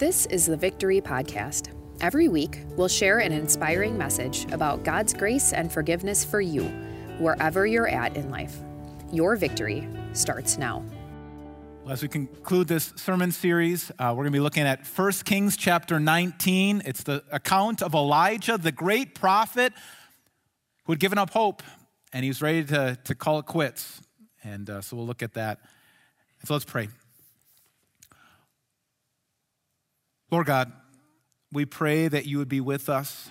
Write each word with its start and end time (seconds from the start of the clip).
This 0.00 0.24
is 0.24 0.46
the 0.46 0.56
Victory 0.56 1.02
Podcast. 1.02 1.74
Every 2.00 2.28
week, 2.28 2.62
we'll 2.74 2.88
share 2.88 3.18
an 3.18 3.32
inspiring 3.32 3.98
message 3.98 4.50
about 4.50 4.82
God's 4.82 5.12
grace 5.12 5.52
and 5.52 5.70
forgiveness 5.70 6.24
for 6.24 6.40
you, 6.40 6.62
wherever 7.18 7.66
you're 7.66 7.86
at 7.86 8.16
in 8.16 8.30
life. 8.30 8.56
Your 9.12 9.36
victory 9.36 9.86
starts 10.14 10.56
now. 10.56 10.82
Well, 11.84 11.92
as 11.92 12.00
we 12.00 12.08
conclude 12.08 12.66
this 12.66 12.94
sermon 12.96 13.30
series, 13.30 13.90
uh, 13.98 14.14
we're 14.16 14.22
going 14.22 14.32
to 14.32 14.38
be 14.38 14.40
looking 14.40 14.62
at 14.62 14.86
1 14.86 15.12
Kings 15.26 15.54
chapter 15.54 16.00
19. 16.00 16.80
It's 16.86 17.02
the 17.02 17.22
account 17.30 17.82
of 17.82 17.92
Elijah, 17.92 18.56
the 18.56 18.72
great 18.72 19.14
prophet 19.14 19.74
who 20.86 20.94
had 20.94 20.98
given 20.98 21.18
up 21.18 21.28
hope 21.28 21.62
and 22.14 22.24
he 22.24 22.30
was 22.30 22.40
ready 22.40 22.64
to, 22.64 22.98
to 23.04 23.14
call 23.14 23.38
it 23.38 23.44
quits. 23.44 24.00
And 24.42 24.70
uh, 24.70 24.80
so 24.80 24.96
we'll 24.96 25.06
look 25.06 25.22
at 25.22 25.34
that. 25.34 25.58
So 26.46 26.54
let's 26.54 26.64
pray. 26.64 26.88
Lord 30.30 30.46
God, 30.46 30.72
we 31.52 31.64
pray 31.64 32.06
that 32.06 32.24
you 32.24 32.38
would 32.38 32.48
be 32.48 32.60
with 32.60 32.88
us, 32.88 33.30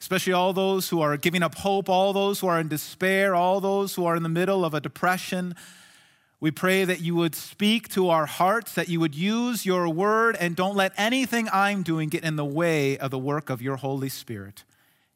especially 0.00 0.32
all 0.32 0.52
those 0.52 0.88
who 0.88 1.00
are 1.00 1.16
giving 1.16 1.42
up 1.42 1.54
hope, 1.54 1.88
all 1.88 2.12
those 2.12 2.40
who 2.40 2.48
are 2.48 2.58
in 2.58 2.66
despair, 2.66 3.34
all 3.34 3.60
those 3.60 3.94
who 3.94 4.04
are 4.06 4.16
in 4.16 4.24
the 4.24 4.28
middle 4.28 4.64
of 4.64 4.74
a 4.74 4.80
depression. 4.80 5.54
We 6.40 6.50
pray 6.50 6.84
that 6.84 7.00
you 7.00 7.14
would 7.14 7.36
speak 7.36 7.88
to 7.90 8.08
our 8.08 8.26
hearts, 8.26 8.74
that 8.74 8.88
you 8.88 8.98
would 8.98 9.14
use 9.14 9.64
your 9.64 9.88
word, 9.88 10.36
and 10.40 10.56
don't 10.56 10.74
let 10.74 10.92
anything 10.96 11.48
I'm 11.52 11.84
doing 11.84 12.08
get 12.08 12.24
in 12.24 12.34
the 12.34 12.44
way 12.44 12.98
of 12.98 13.12
the 13.12 13.18
work 13.18 13.48
of 13.48 13.62
your 13.62 13.76
Holy 13.76 14.08
Spirit. 14.08 14.64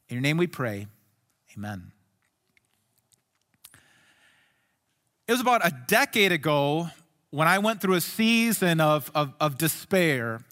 In 0.08 0.14
your 0.14 0.22
name 0.22 0.36
we 0.36 0.46
pray. 0.46 0.86
Amen. 1.56 1.90
It 5.26 5.32
was 5.32 5.40
about 5.40 5.66
a 5.66 5.74
decade 5.88 6.30
ago 6.30 6.90
when 7.30 7.48
I 7.48 7.58
went 7.58 7.80
through 7.80 7.94
a 7.94 8.00
season 8.00 8.80
of, 8.80 9.10
of, 9.12 9.32
of 9.40 9.58
despair. 9.58 10.42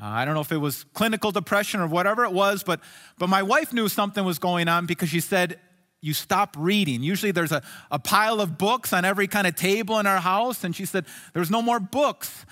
Uh, 0.00 0.06
I 0.06 0.24
don't 0.24 0.34
know 0.34 0.40
if 0.40 0.52
it 0.52 0.58
was 0.58 0.84
clinical 0.94 1.32
depression 1.32 1.80
or 1.80 1.88
whatever 1.88 2.24
it 2.24 2.32
was, 2.32 2.62
but, 2.62 2.80
but 3.18 3.28
my 3.28 3.42
wife 3.42 3.72
knew 3.72 3.88
something 3.88 4.24
was 4.24 4.38
going 4.38 4.68
on 4.68 4.86
because 4.86 5.08
she 5.08 5.20
said, 5.20 5.58
You 6.00 6.14
stop 6.14 6.54
reading. 6.56 7.02
Usually 7.02 7.32
there's 7.32 7.50
a, 7.50 7.62
a 7.90 7.98
pile 7.98 8.40
of 8.40 8.58
books 8.58 8.92
on 8.92 9.04
every 9.04 9.26
kind 9.26 9.46
of 9.46 9.56
table 9.56 9.98
in 9.98 10.06
our 10.06 10.20
house, 10.20 10.62
and 10.62 10.74
she 10.74 10.84
said, 10.84 11.04
There's 11.34 11.50
no 11.50 11.62
more 11.62 11.80
books. 11.80 12.46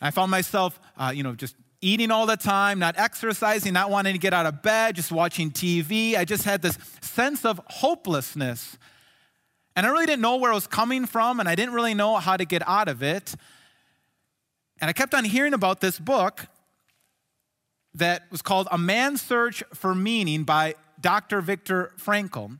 I 0.00 0.10
found 0.10 0.30
myself, 0.30 0.78
uh, 0.98 1.10
you 1.14 1.22
know, 1.22 1.34
just 1.34 1.56
eating 1.80 2.10
all 2.10 2.26
the 2.26 2.36
time, 2.36 2.78
not 2.78 2.98
exercising, 2.98 3.72
not 3.72 3.90
wanting 3.90 4.12
to 4.12 4.18
get 4.18 4.34
out 4.34 4.46
of 4.46 4.62
bed, 4.62 4.96
just 4.96 5.10
watching 5.10 5.50
TV. 5.50 6.16
I 6.16 6.24
just 6.24 6.44
had 6.44 6.60
this 6.60 6.76
sense 7.00 7.44
of 7.44 7.60
hopelessness. 7.68 8.76
And 9.74 9.86
I 9.86 9.90
really 9.90 10.06
didn't 10.06 10.22
know 10.22 10.36
where 10.36 10.50
it 10.50 10.54
was 10.54 10.66
coming 10.66 11.06
from, 11.06 11.40
and 11.40 11.48
I 11.48 11.54
didn't 11.54 11.72
really 11.72 11.94
know 11.94 12.16
how 12.16 12.36
to 12.36 12.44
get 12.44 12.66
out 12.68 12.88
of 12.88 13.02
it. 13.02 13.34
And 14.80 14.88
I 14.88 14.92
kept 14.92 15.14
on 15.14 15.24
hearing 15.24 15.54
about 15.54 15.80
this 15.80 15.98
book 15.98 16.46
that 17.98 18.24
was 18.30 18.42
called 18.42 18.68
A 18.70 18.78
Man's 18.78 19.22
Search 19.22 19.62
for 19.74 19.94
Meaning 19.94 20.44
by 20.44 20.74
Dr. 21.00 21.40
Viktor 21.40 21.92
Frankl. 21.98 22.58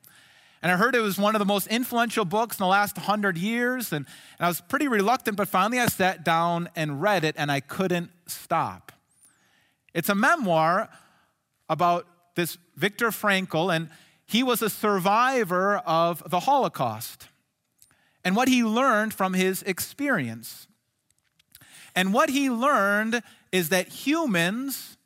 And 0.60 0.72
I 0.72 0.76
heard 0.76 0.94
it 0.94 1.00
was 1.00 1.18
one 1.18 1.34
of 1.34 1.38
the 1.38 1.44
most 1.44 1.68
influential 1.68 2.24
books 2.24 2.58
in 2.58 2.64
the 2.64 2.68
last 2.68 2.96
100 2.96 3.38
years. 3.38 3.92
And, 3.92 4.06
and 4.38 4.44
I 4.44 4.48
was 4.48 4.60
pretty 4.60 4.88
reluctant, 4.88 5.36
but 5.36 5.48
finally 5.48 5.78
I 5.78 5.86
sat 5.86 6.24
down 6.24 6.68
and 6.74 7.00
read 7.00 7.24
it, 7.24 7.36
and 7.38 7.50
I 7.50 7.60
couldn't 7.60 8.10
stop. 8.26 8.92
It's 9.94 10.08
a 10.08 10.14
memoir 10.14 10.88
about 11.68 12.06
this 12.34 12.58
Viktor 12.76 13.08
Frankl, 13.08 13.74
and 13.74 13.88
he 14.26 14.42
was 14.42 14.62
a 14.62 14.70
survivor 14.70 15.78
of 15.78 16.28
the 16.28 16.40
Holocaust 16.40 17.28
and 18.24 18.36
what 18.36 18.48
he 18.48 18.62
learned 18.62 19.14
from 19.14 19.34
his 19.34 19.62
experience. 19.62 20.66
And 21.94 22.12
what 22.12 22.30
he 22.30 22.50
learned 22.50 23.22
is 23.52 23.70
that 23.70 23.88
humans 23.88 24.97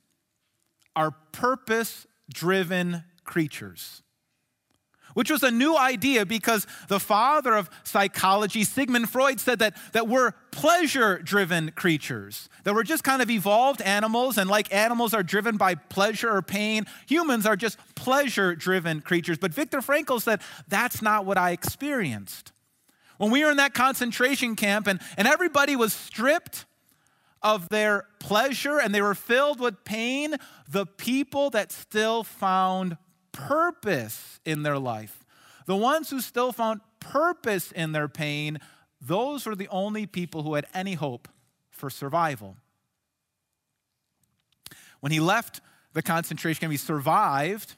are 0.94 1.12
purpose 1.32 2.06
driven 2.32 3.04
creatures, 3.24 4.02
which 5.14 5.30
was 5.30 5.42
a 5.42 5.50
new 5.50 5.76
idea 5.76 6.24
because 6.24 6.66
the 6.88 6.98
father 6.98 7.54
of 7.54 7.68
psychology, 7.84 8.64
Sigmund 8.64 9.10
Freud, 9.10 9.40
said 9.40 9.58
that, 9.58 9.76
that 9.92 10.08
we're 10.08 10.32
pleasure 10.50 11.18
driven 11.18 11.70
creatures, 11.72 12.48
that 12.64 12.74
we're 12.74 12.82
just 12.82 13.04
kind 13.04 13.20
of 13.20 13.30
evolved 13.30 13.82
animals, 13.82 14.38
and 14.38 14.48
like 14.48 14.72
animals 14.72 15.12
are 15.14 15.22
driven 15.22 15.56
by 15.56 15.74
pleasure 15.74 16.30
or 16.30 16.42
pain, 16.42 16.86
humans 17.06 17.46
are 17.46 17.56
just 17.56 17.78
pleasure 17.94 18.54
driven 18.54 19.00
creatures. 19.00 19.38
But 19.38 19.52
Viktor 19.52 19.80
Frankl 19.80 20.20
said, 20.20 20.40
that's 20.68 21.02
not 21.02 21.26
what 21.26 21.38
I 21.38 21.50
experienced. 21.50 22.52
When 23.18 23.30
we 23.30 23.44
were 23.44 23.50
in 23.50 23.58
that 23.58 23.74
concentration 23.74 24.56
camp 24.56 24.86
and, 24.86 25.00
and 25.16 25.28
everybody 25.28 25.76
was 25.76 25.92
stripped 25.92 26.64
of 27.42 27.68
their 27.68 28.06
pleasure 28.18 28.78
and 28.78 28.94
they 28.94 29.02
were 29.02 29.14
filled 29.14 29.60
with 29.60 29.84
pain, 29.84 30.36
the 30.68 30.86
people 30.86 31.50
that 31.50 31.72
still 31.72 32.24
found 32.24 32.96
purpose 33.32 34.40
in 34.44 34.62
their 34.62 34.78
life, 34.78 35.24
the 35.66 35.76
ones 35.76 36.10
who 36.10 36.20
still 36.20 36.52
found 36.52 36.80
purpose 37.00 37.72
in 37.72 37.92
their 37.92 38.08
pain, 38.08 38.58
those 39.00 39.46
were 39.46 39.56
the 39.56 39.68
only 39.68 40.06
people 40.06 40.42
who 40.42 40.54
had 40.54 40.66
any 40.72 40.94
hope 40.94 41.28
for 41.70 41.90
survival. 41.90 42.56
When 45.00 45.10
he 45.10 45.18
left 45.18 45.60
the 45.94 46.02
concentration 46.02 46.60
camp, 46.60 46.70
he 46.70 46.76
survived. 46.76 47.74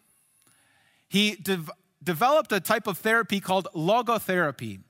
He 1.08 1.36
de- 1.36 1.64
developed 2.03 2.53
a 2.53 2.60
type 2.60 2.86
of 2.86 2.98
therapy 2.98 3.41
called 3.41 3.69
logotherapy. 3.74 4.80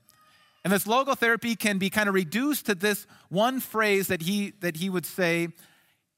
And 0.64 0.72
this 0.72 0.84
logotherapy 0.84 1.58
can 1.58 1.76
be 1.76 1.90
kind 1.90 2.08
of 2.08 2.14
reduced 2.14 2.66
to 2.66 2.74
this 2.74 3.06
one 3.28 3.60
phrase 3.60 4.08
that 4.08 4.22
he, 4.22 4.54
that 4.60 4.76
he 4.76 4.88
would 4.88 5.04
say 5.04 5.48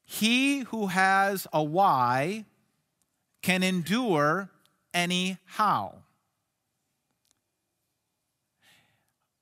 He 0.04 0.60
who 0.60 0.86
has 0.86 1.48
a 1.52 1.62
why 1.62 2.44
can 3.42 3.64
endure 3.64 4.50
any 4.94 5.38
how. 5.44 6.02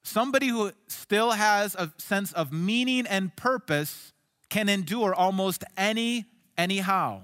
Somebody 0.03 0.49
who 0.49 0.73
still 0.89 1.33
has 1.33 1.75
a 1.75 1.93
sense 1.99 2.33
of 2.33 2.53
meaning 2.53 3.07
and 3.07 3.35
purpose 3.37 4.13
can 4.49 4.69
endure 4.69 5.15
almost 5.15 5.65
any 5.77 6.27
anyhow. 6.57 7.23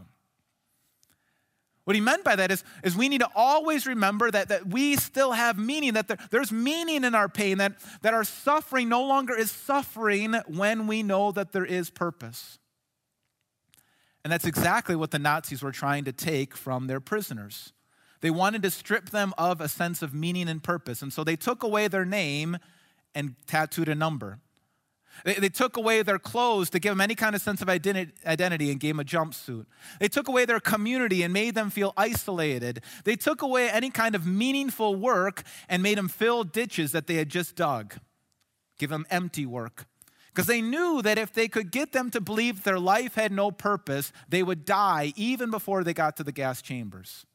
What 1.90 1.96
he 1.96 2.00
meant 2.00 2.22
by 2.22 2.36
that 2.36 2.52
is, 2.52 2.62
is 2.84 2.96
we 2.96 3.08
need 3.08 3.18
to 3.18 3.28
always 3.34 3.84
remember 3.84 4.30
that, 4.30 4.50
that 4.50 4.68
we 4.68 4.94
still 4.94 5.32
have 5.32 5.58
meaning, 5.58 5.94
that 5.94 6.06
there, 6.06 6.18
there's 6.30 6.52
meaning 6.52 7.02
in 7.02 7.16
our 7.16 7.28
pain, 7.28 7.58
that, 7.58 7.72
that 8.02 8.14
our 8.14 8.22
suffering 8.22 8.88
no 8.88 9.02
longer 9.02 9.36
is 9.36 9.50
suffering 9.50 10.34
when 10.46 10.86
we 10.86 11.02
know 11.02 11.32
that 11.32 11.50
there 11.50 11.64
is 11.64 11.90
purpose. 11.90 12.60
And 14.22 14.32
that's 14.32 14.44
exactly 14.44 14.94
what 14.94 15.10
the 15.10 15.18
Nazis 15.18 15.64
were 15.64 15.72
trying 15.72 16.04
to 16.04 16.12
take 16.12 16.56
from 16.56 16.86
their 16.86 17.00
prisoners. 17.00 17.72
They 18.20 18.30
wanted 18.30 18.62
to 18.62 18.70
strip 18.70 19.10
them 19.10 19.34
of 19.36 19.60
a 19.60 19.66
sense 19.66 20.00
of 20.00 20.14
meaning 20.14 20.48
and 20.48 20.62
purpose. 20.62 21.02
And 21.02 21.12
so 21.12 21.24
they 21.24 21.34
took 21.34 21.64
away 21.64 21.88
their 21.88 22.04
name 22.04 22.58
and 23.16 23.34
tattooed 23.48 23.88
a 23.88 23.96
number. 23.96 24.38
They, 25.24 25.34
they, 25.34 25.48
took 25.48 25.76
away 25.76 26.02
their 26.02 26.18
clothes 26.18 26.70
to 26.70 26.78
give 26.78 26.92
them 26.92 27.00
any 27.00 27.14
kind 27.14 27.34
of 27.34 27.42
sense 27.42 27.60
of 27.62 27.68
identi- 27.68 28.12
identity 28.24 28.70
and 28.70 28.80
gave 28.80 28.96
them 28.96 29.00
a 29.00 29.04
jumpsuit. 29.04 29.66
They 29.98 30.08
took 30.08 30.28
away 30.28 30.44
their 30.44 30.60
community 30.60 31.22
and 31.22 31.32
made 31.32 31.54
them 31.54 31.70
feel 31.70 31.92
isolated. 31.96 32.82
They 33.04 33.16
took 33.16 33.42
away 33.42 33.68
any 33.70 33.90
kind 33.90 34.14
of 34.14 34.26
meaningful 34.26 34.96
work 34.96 35.42
and 35.68 35.82
made 35.82 35.98
them 35.98 36.08
fill 36.08 36.44
ditches 36.44 36.92
that 36.92 37.06
they 37.06 37.14
had 37.14 37.28
just 37.28 37.56
dug, 37.56 37.96
give 38.78 38.90
them 38.90 39.06
empty 39.10 39.46
work. 39.46 39.86
Because 40.28 40.46
they 40.46 40.62
knew 40.62 41.02
that 41.02 41.18
if 41.18 41.32
they 41.32 41.48
could 41.48 41.72
get 41.72 41.92
them 41.92 42.10
to 42.10 42.20
believe 42.20 42.62
their 42.62 42.78
life 42.78 43.14
had 43.14 43.32
no 43.32 43.50
purpose, 43.50 44.12
they 44.28 44.42
would 44.42 44.64
die 44.64 45.12
even 45.16 45.50
before 45.50 45.82
they 45.82 45.92
got 45.92 46.16
to 46.18 46.24
the 46.24 46.32
gas 46.32 46.62
chambers. 46.62 47.26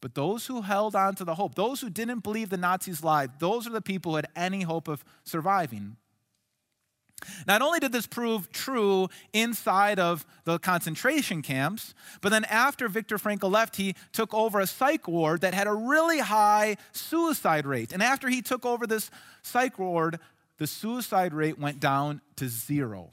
But 0.00 0.14
those 0.16 0.46
who 0.46 0.62
held 0.62 0.96
on 0.96 1.14
to 1.14 1.24
the 1.24 1.36
hope, 1.36 1.54
those 1.54 1.80
who 1.80 1.88
didn't 1.88 2.24
believe 2.24 2.50
the 2.50 2.56
Nazis 2.56 3.04
lied, 3.04 3.38
those 3.38 3.66
are 3.68 3.70
the 3.70 3.80
people 3.80 4.12
who 4.12 4.16
had 4.16 4.28
any 4.34 4.62
hope 4.62 4.88
of 4.88 5.04
surviving. 5.22 5.96
Not 7.46 7.62
only 7.62 7.80
did 7.80 7.92
this 7.92 8.06
prove 8.06 8.50
true 8.52 9.08
inside 9.32 9.98
of 9.98 10.26
the 10.44 10.58
concentration 10.58 11.42
camps, 11.42 11.94
but 12.20 12.30
then 12.30 12.44
after 12.46 12.88
Viktor 12.88 13.18
Frankl 13.18 13.50
left, 13.50 13.76
he 13.76 13.94
took 14.12 14.32
over 14.34 14.60
a 14.60 14.66
psych 14.66 15.06
ward 15.08 15.40
that 15.42 15.54
had 15.54 15.66
a 15.66 15.72
really 15.72 16.18
high 16.18 16.76
suicide 16.92 17.66
rate. 17.66 17.92
And 17.92 18.02
after 18.02 18.28
he 18.28 18.42
took 18.42 18.64
over 18.64 18.86
this 18.86 19.10
psych 19.42 19.78
ward, 19.78 20.18
the 20.58 20.66
suicide 20.66 21.34
rate 21.34 21.58
went 21.58 21.80
down 21.80 22.20
to 22.36 22.48
zero. 22.48 23.10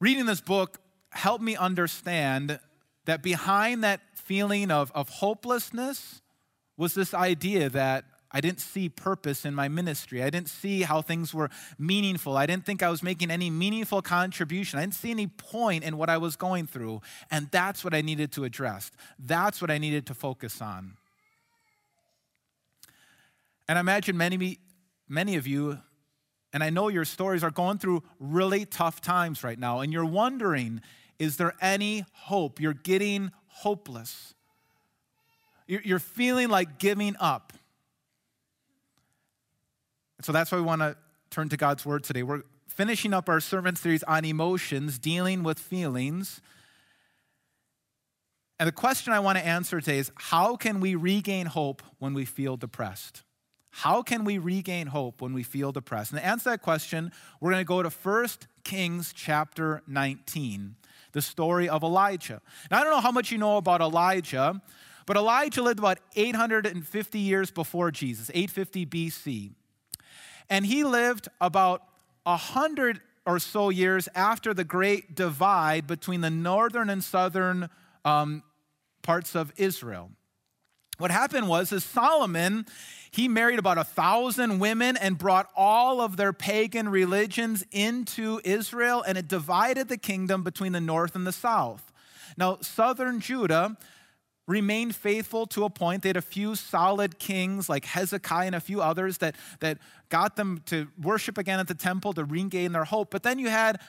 Reading 0.00 0.26
this 0.26 0.40
book 0.40 0.80
helped 1.10 1.42
me 1.42 1.56
understand 1.56 2.58
that 3.04 3.22
behind 3.22 3.84
that 3.84 4.00
feeling 4.14 4.70
of, 4.70 4.90
of 4.94 5.08
hopelessness 5.08 6.20
was 6.76 6.94
this 6.94 7.14
idea 7.14 7.68
that 7.70 8.04
I 8.34 8.40
didn't 8.40 8.60
see 8.60 8.90
purpose 8.90 9.46
in 9.46 9.54
my 9.54 9.68
ministry. 9.68 10.22
I 10.22 10.28
didn't 10.28 10.50
see 10.50 10.82
how 10.82 11.00
things 11.00 11.32
were 11.32 11.48
meaningful. 11.78 12.36
I 12.36 12.44
didn't 12.44 12.66
think 12.66 12.82
I 12.82 12.90
was 12.90 13.02
making 13.02 13.30
any 13.30 13.48
meaningful 13.48 14.02
contribution. 14.02 14.78
I 14.78 14.82
didn't 14.82 14.94
see 14.94 15.12
any 15.12 15.28
point 15.28 15.84
in 15.84 15.96
what 15.96 16.10
I 16.10 16.18
was 16.18 16.34
going 16.34 16.66
through. 16.66 17.00
And 17.30 17.48
that's 17.50 17.84
what 17.84 17.94
I 17.94 18.02
needed 18.02 18.32
to 18.32 18.44
address. 18.44 18.90
That's 19.18 19.62
what 19.62 19.70
I 19.70 19.78
needed 19.78 20.06
to 20.08 20.14
focus 20.14 20.60
on. 20.60 20.96
And 23.68 23.78
I 23.78 23.80
imagine 23.80 24.16
many, 24.18 24.58
many 25.08 25.36
of 25.36 25.46
you 25.46 25.78
and 26.54 26.62
I 26.62 26.70
know 26.70 26.86
your 26.86 27.04
stories 27.04 27.42
are 27.42 27.50
going 27.50 27.78
through 27.78 28.04
really 28.20 28.64
tough 28.64 29.00
times 29.00 29.42
right 29.42 29.58
now, 29.58 29.80
and 29.80 29.92
you're 29.92 30.04
wondering, 30.04 30.80
is 31.18 31.36
there 31.36 31.52
any 31.60 32.04
hope? 32.12 32.60
You're 32.60 32.74
getting 32.74 33.32
hopeless. 33.48 34.34
You're 35.66 35.98
feeling 35.98 36.48
like 36.48 36.78
giving 36.78 37.16
up. 37.18 37.52
So 40.22 40.32
that's 40.32 40.52
why 40.52 40.58
we 40.58 40.64
want 40.64 40.80
to 40.80 40.96
turn 41.30 41.48
to 41.48 41.56
God's 41.56 41.84
Word 41.84 42.04
today. 42.04 42.22
We're 42.22 42.42
finishing 42.68 43.12
up 43.12 43.28
our 43.28 43.40
sermon 43.40 43.76
series 43.76 44.02
on 44.04 44.24
emotions, 44.24 44.98
dealing 44.98 45.42
with 45.42 45.58
feelings. 45.58 46.40
And 48.58 48.68
the 48.68 48.72
question 48.72 49.12
I 49.12 49.20
want 49.20 49.38
to 49.38 49.46
answer 49.46 49.80
today 49.80 49.98
is 49.98 50.12
how 50.16 50.56
can 50.56 50.80
we 50.80 50.94
regain 50.94 51.46
hope 51.46 51.82
when 51.98 52.14
we 52.14 52.24
feel 52.24 52.56
depressed? 52.56 53.22
How 53.70 54.02
can 54.02 54.24
we 54.24 54.38
regain 54.38 54.86
hope 54.86 55.20
when 55.20 55.32
we 55.32 55.42
feel 55.42 55.72
depressed? 55.72 56.12
And 56.12 56.20
to 56.20 56.24
answer 56.24 56.50
that 56.50 56.62
question, 56.62 57.10
we're 57.40 57.50
going 57.50 57.60
to 57.60 57.66
go 57.66 57.82
to 57.82 57.90
1 57.90 58.26
Kings 58.62 59.12
chapter 59.12 59.82
19, 59.88 60.76
the 61.10 61.20
story 61.20 61.68
of 61.68 61.82
Elijah. 61.82 62.40
Now, 62.70 62.80
I 62.80 62.84
don't 62.84 62.92
know 62.92 63.00
how 63.00 63.10
much 63.10 63.32
you 63.32 63.38
know 63.38 63.56
about 63.56 63.80
Elijah, 63.80 64.62
but 65.06 65.16
Elijah 65.16 65.60
lived 65.60 65.80
about 65.80 65.98
850 66.14 67.18
years 67.18 67.50
before 67.50 67.90
Jesus, 67.90 68.30
850 68.32 68.86
BC. 68.86 69.50
And 70.50 70.66
he 70.66 70.84
lived 70.84 71.28
about 71.40 71.82
a 72.26 72.32
100 72.32 73.00
or 73.26 73.38
so 73.38 73.70
years 73.70 74.08
after 74.14 74.52
the 74.52 74.64
great 74.64 75.14
divide 75.14 75.86
between 75.86 76.20
the 76.20 76.30
northern 76.30 76.90
and 76.90 77.02
southern 77.02 77.70
um, 78.04 78.42
parts 79.02 79.34
of 79.34 79.52
Israel. 79.56 80.10
What 80.98 81.10
happened 81.10 81.48
was 81.48 81.72
is 81.72 81.82
Solomon, 81.82 82.66
he 83.10 83.26
married 83.26 83.58
about 83.58 83.78
a 83.78 83.84
thousand 83.84 84.60
women 84.60 84.96
and 84.96 85.18
brought 85.18 85.48
all 85.56 86.00
of 86.00 86.16
their 86.16 86.32
pagan 86.32 86.88
religions 86.88 87.64
into 87.72 88.40
Israel, 88.44 89.02
and 89.02 89.18
it 89.18 89.26
divided 89.26 89.88
the 89.88 89.96
kingdom 89.96 90.42
between 90.42 90.72
the 90.72 90.80
north 90.80 91.16
and 91.16 91.26
the 91.26 91.32
south. 91.32 91.92
Now, 92.36 92.58
southern 92.60 93.20
Judah 93.20 93.76
remained 94.46 94.94
faithful 94.94 95.46
to 95.46 95.64
a 95.64 95.70
point. 95.70 96.02
They 96.02 96.10
had 96.10 96.16
a 96.16 96.22
few 96.22 96.54
solid 96.54 97.18
kings 97.18 97.68
like 97.68 97.84
Hezekiah 97.84 98.46
and 98.46 98.54
a 98.54 98.60
few 98.60 98.82
others 98.82 99.18
that, 99.18 99.36
that 99.60 99.78
got 100.10 100.36
them 100.36 100.62
to 100.66 100.88
worship 101.00 101.38
again 101.38 101.60
at 101.60 101.68
the 101.68 101.74
temple 101.74 102.12
to 102.14 102.24
regain 102.24 102.72
their 102.72 102.84
hope. 102.84 103.10
But 103.10 103.22
then 103.22 103.38
you 103.38 103.48
had 103.48 103.80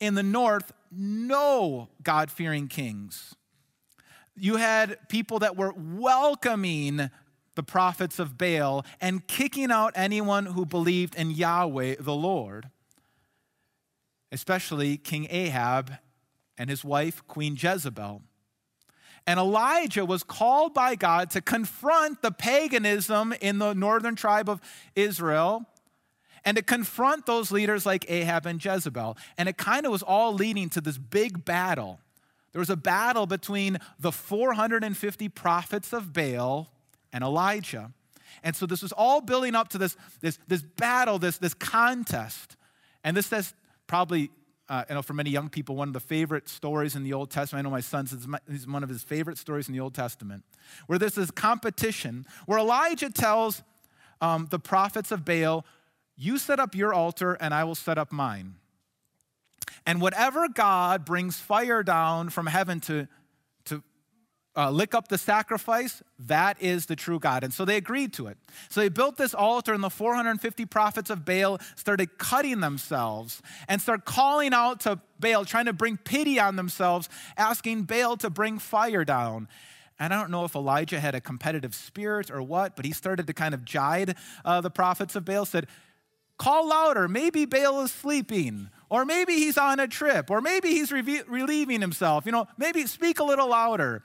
in 0.00 0.14
the 0.14 0.22
north 0.22 0.72
no 0.90 1.88
God 2.02 2.30
fearing 2.30 2.66
kings 2.66 3.36
you 4.40 4.56
had 4.56 4.96
people 5.08 5.40
that 5.40 5.56
were 5.56 5.74
welcoming 5.76 7.10
the 7.56 7.62
prophets 7.62 8.18
of 8.18 8.38
Baal 8.38 8.84
and 9.00 9.26
kicking 9.26 9.70
out 9.70 9.92
anyone 9.94 10.46
who 10.46 10.64
believed 10.64 11.14
in 11.14 11.30
Yahweh 11.30 11.96
the 12.00 12.14
Lord, 12.14 12.70
especially 14.32 14.96
King 14.96 15.26
Ahab 15.30 15.92
and 16.56 16.70
his 16.70 16.84
wife, 16.84 17.22
Queen 17.26 17.56
Jezebel. 17.58 18.22
And 19.26 19.38
Elijah 19.38 20.04
was 20.04 20.22
called 20.22 20.74
by 20.74 20.94
God 20.94 21.30
to 21.30 21.40
confront 21.40 22.22
the 22.22 22.30
paganism 22.30 23.32
in 23.40 23.58
the 23.58 23.74
northern 23.74 24.16
tribe 24.16 24.48
of 24.48 24.60
Israel 24.94 25.66
and 26.44 26.56
to 26.56 26.62
confront 26.62 27.26
those 27.26 27.52
leaders 27.52 27.84
like 27.84 28.10
Ahab 28.10 28.46
and 28.46 28.64
Jezebel. 28.64 29.16
And 29.36 29.48
it 29.48 29.56
kind 29.56 29.84
of 29.86 29.92
was 29.92 30.02
all 30.02 30.32
leading 30.32 30.70
to 30.70 30.80
this 30.80 30.98
big 30.98 31.44
battle 31.44 32.00
there 32.52 32.60
was 32.60 32.70
a 32.70 32.76
battle 32.76 33.26
between 33.26 33.78
the 33.98 34.10
450 34.10 35.28
prophets 35.28 35.92
of 35.92 36.12
Baal 36.12 36.68
and 37.12 37.22
Elijah. 37.22 37.92
And 38.42 38.56
so 38.56 38.66
this 38.66 38.82
was 38.82 38.92
all 38.92 39.20
building 39.20 39.54
up 39.54 39.68
to 39.68 39.78
this, 39.78 39.96
this, 40.20 40.38
this 40.48 40.62
battle, 40.62 41.18
this, 41.18 41.38
this 41.38 41.54
contest. 41.54 42.56
And 43.04 43.16
this 43.16 43.32
is 43.32 43.54
probably, 43.86 44.30
uh, 44.70 44.84
you 44.88 44.94
know, 44.94 45.02
for 45.02 45.14
many 45.14 45.30
young 45.30 45.48
people, 45.48 45.74
one 45.74 45.88
of 45.88 45.94
the 45.94 46.00
favorite 46.00 46.48
stories 46.48 46.94
in 46.94 47.02
the 47.02 47.12
Old 47.12 47.28
Testament. 47.28 47.66
I 47.66 47.68
know 47.68 47.72
my 47.72 47.80
son 47.80 48.06
says 48.06 48.26
it's 48.46 48.68
one 48.68 48.84
of 48.84 48.88
his 48.88 49.02
favorite 49.02 49.36
stories 49.36 49.66
in 49.66 49.74
the 49.74 49.80
Old 49.80 49.94
Testament, 49.94 50.44
where 50.86 50.98
this 50.98 51.18
competition 51.32 52.24
where 52.46 52.58
Elijah 52.58 53.10
tells 53.10 53.64
um, 54.20 54.46
the 54.50 54.60
prophets 54.60 55.10
of 55.10 55.24
Baal, 55.24 55.66
You 56.16 56.38
set 56.38 56.60
up 56.60 56.76
your 56.76 56.94
altar, 56.94 57.34
and 57.34 57.52
I 57.52 57.64
will 57.64 57.74
set 57.74 57.98
up 57.98 58.12
mine. 58.12 58.54
And 59.84 60.00
whatever 60.00 60.46
God 60.48 61.04
brings 61.04 61.38
fire 61.38 61.82
down 61.82 62.30
from 62.30 62.46
heaven 62.46 62.78
to 62.80 63.08
uh, 64.56 64.70
lick 64.70 64.94
up 64.94 65.08
the 65.08 65.18
sacrifice, 65.18 66.02
that 66.18 66.60
is 66.60 66.86
the 66.86 66.96
true 66.96 67.18
God. 67.18 67.44
And 67.44 67.54
so 67.54 67.64
they 67.64 67.76
agreed 67.76 68.12
to 68.14 68.26
it. 68.26 68.36
So 68.68 68.80
they 68.80 68.88
built 68.88 69.16
this 69.16 69.32
altar, 69.32 69.72
and 69.72 69.82
the 69.82 69.90
450 69.90 70.66
prophets 70.66 71.08
of 71.10 71.24
Baal 71.24 71.60
started 71.76 72.18
cutting 72.18 72.60
themselves 72.60 73.42
and 73.68 73.80
start 73.80 74.04
calling 74.04 74.52
out 74.52 74.80
to 74.80 75.00
Baal, 75.20 75.44
trying 75.44 75.66
to 75.66 75.72
bring 75.72 75.96
pity 75.96 76.40
on 76.40 76.56
themselves, 76.56 77.08
asking 77.36 77.84
Baal 77.84 78.16
to 78.18 78.30
bring 78.30 78.58
fire 78.58 79.04
down. 79.04 79.48
And 80.00 80.12
I 80.12 80.20
don't 80.20 80.30
know 80.30 80.44
if 80.44 80.54
Elijah 80.54 80.98
had 80.98 81.14
a 81.14 81.20
competitive 81.20 81.74
spirit 81.74 82.30
or 82.30 82.42
what, 82.42 82.74
but 82.74 82.84
he 82.84 82.92
started 82.92 83.26
to 83.26 83.34
kind 83.34 83.54
of 83.54 83.60
jide 83.64 84.16
uh, 84.44 84.60
the 84.60 84.70
prophets 84.70 85.14
of 85.14 85.24
Baal, 85.24 85.44
said, 85.44 85.66
Call 86.38 86.68
louder. 86.68 87.06
Maybe 87.06 87.44
Baal 87.44 87.82
is 87.82 87.92
sleeping, 87.92 88.70
or 88.88 89.04
maybe 89.04 89.34
he's 89.34 89.58
on 89.58 89.78
a 89.78 89.86
trip, 89.86 90.30
or 90.30 90.40
maybe 90.40 90.70
he's 90.70 90.90
re- 90.90 91.22
relieving 91.28 91.82
himself. 91.82 92.24
You 92.24 92.32
know, 92.32 92.48
maybe 92.56 92.86
speak 92.86 93.20
a 93.20 93.24
little 93.24 93.50
louder. 93.50 94.02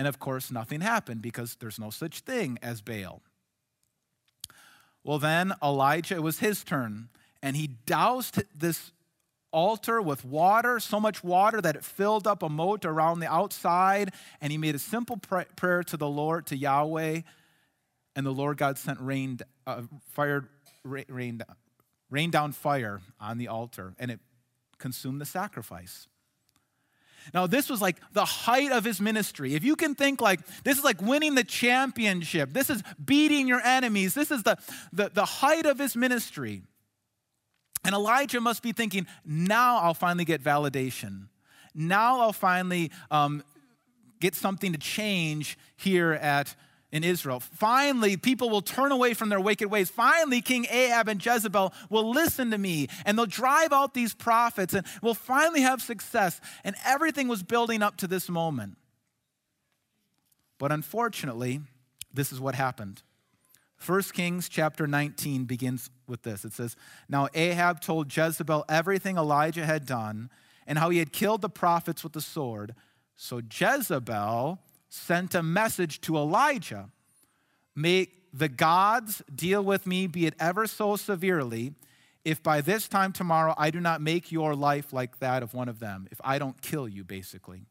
And 0.00 0.08
of 0.08 0.18
course, 0.18 0.50
nothing 0.50 0.80
happened 0.80 1.20
because 1.20 1.56
there's 1.56 1.78
no 1.78 1.90
such 1.90 2.20
thing 2.20 2.58
as 2.62 2.80
Baal. 2.80 3.20
Well, 5.04 5.18
then 5.18 5.52
Elijah, 5.62 6.14
it 6.14 6.22
was 6.22 6.38
his 6.38 6.64
turn, 6.64 7.10
and 7.42 7.54
he 7.54 7.66
doused 7.84 8.42
this 8.54 8.92
altar 9.52 10.00
with 10.00 10.24
water, 10.24 10.80
so 10.80 11.00
much 11.00 11.22
water 11.22 11.60
that 11.60 11.76
it 11.76 11.84
filled 11.84 12.26
up 12.26 12.42
a 12.42 12.48
moat 12.48 12.86
around 12.86 13.20
the 13.20 13.30
outside, 13.30 14.14
and 14.40 14.50
he 14.50 14.56
made 14.56 14.74
a 14.74 14.78
simple 14.78 15.18
prayer 15.18 15.82
to 15.82 15.98
the 15.98 16.08
Lord, 16.08 16.46
to 16.46 16.56
Yahweh, 16.56 17.20
and 18.16 18.24
the 18.24 18.30
Lord 18.30 18.56
God 18.56 18.78
sent 18.78 18.98
rain, 19.02 19.38
uh, 19.66 19.82
fire, 20.12 20.48
rain, 20.82 21.42
rained 22.08 22.32
down 22.32 22.52
fire 22.52 23.02
on 23.20 23.36
the 23.36 23.48
altar 23.48 23.92
and 23.98 24.10
it 24.10 24.20
consumed 24.78 25.20
the 25.20 25.26
sacrifice. 25.26 26.08
Now, 27.32 27.46
this 27.46 27.68
was 27.68 27.80
like 27.80 27.96
the 28.12 28.24
height 28.24 28.72
of 28.72 28.84
his 28.84 29.00
ministry. 29.00 29.54
If 29.54 29.64
you 29.64 29.76
can 29.76 29.94
think 29.94 30.20
like 30.20 30.40
this 30.64 30.78
is 30.78 30.84
like 30.84 31.00
winning 31.00 31.34
the 31.34 31.44
championship, 31.44 32.52
this 32.52 32.70
is 32.70 32.82
beating 33.04 33.46
your 33.46 33.60
enemies, 33.60 34.14
this 34.14 34.30
is 34.30 34.42
the, 34.42 34.56
the, 34.92 35.10
the 35.12 35.24
height 35.24 35.66
of 35.66 35.78
his 35.78 35.96
ministry. 35.96 36.62
And 37.84 37.94
Elijah 37.94 38.40
must 38.40 38.62
be 38.62 38.72
thinking, 38.72 39.06
now 39.24 39.78
I'll 39.78 39.94
finally 39.94 40.24
get 40.24 40.42
validation. 40.42 41.28
Now 41.74 42.20
I'll 42.20 42.32
finally 42.32 42.90
um, 43.10 43.42
get 44.20 44.34
something 44.34 44.72
to 44.72 44.78
change 44.78 45.58
here 45.76 46.12
at 46.12 46.54
in 46.92 47.04
Israel. 47.04 47.40
Finally, 47.40 48.16
people 48.16 48.50
will 48.50 48.62
turn 48.62 48.92
away 48.92 49.14
from 49.14 49.28
their 49.28 49.40
wicked 49.40 49.70
ways. 49.70 49.90
Finally, 49.90 50.40
King 50.40 50.66
Ahab 50.70 51.08
and 51.08 51.24
Jezebel 51.24 51.72
will 51.88 52.10
listen 52.10 52.50
to 52.50 52.58
me 52.58 52.88
and 53.04 53.16
they'll 53.16 53.26
drive 53.26 53.72
out 53.72 53.94
these 53.94 54.14
prophets 54.14 54.74
and 54.74 54.84
we'll 55.02 55.14
finally 55.14 55.60
have 55.60 55.80
success. 55.80 56.40
And 56.64 56.74
everything 56.84 57.28
was 57.28 57.42
building 57.42 57.82
up 57.82 57.96
to 57.98 58.06
this 58.06 58.28
moment. 58.28 58.76
But 60.58 60.72
unfortunately, 60.72 61.60
this 62.12 62.32
is 62.32 62.40
what 62.40 62.54
happened. 62.54 63.02
1 63.84 64.02
Kings 64.12 64.48
chapter 64.48 64.86
19 64.86 65.44
begins 65.44 65.90
with 66.06 66.22
this. 66.22 66.44
It 66.44 66.52
says, 66.52 66.76
Now 67.08 67.28
Ahab 67.34 67.80
told 67.80 68.14
Jezebel 68.14 68.66
everything 68.68 69.16
Elijah 69.16 69.64
had 69.64 69.86
done 69.86 70.28
and 70.66 70.78
how 70.78 70.90
he 70.90 70.98
had 70.98 71.12
killed 71.12 71.40
the 71.40 71.48
prophets 71.48 72.04
with 72.04 72.12
the 72.12 72.20
sword. 72.20 72.74
So 73.16 73.40
Jezebel 73.40 74.58
sent 74.90 75.34
a 75.34 75.42
message 75.42 76.00
to 76.02 76.16
Elijah 76.16 76.90
May 77.74 78.08
the 78.32 78.48
gods 78.48 79.22
deal 79.34 79.62
with 79.62 79.86
me, 79.86 80.06
be 80.06 80.26
it 80.26 80.34
ever 80.38 80.66
so 80.66 80.96
severely, 80.96 81.72
if 82.24 82.42
by 82.42 82.60
this 82.60 82.88
time 82.88 83.12
tomorrow 83.12 83.54
I 83.56 83.70
do 83.70 83.80
not 83.80 84.00
make 84.00 84.30
your 84.30 84.54
life 84.54 84.92
like 84.92 85.18
that 85.20 85.42
of 85.42 85.54
one 85.54 85.68
of 85.68 85.78
them, 85.78 86.06
if 86.10 86.20
I 86.22 86.38
don't 86.38 86.60
kill 86.60 86.86
you, 86.86 87.04
basically. 87.04 87.62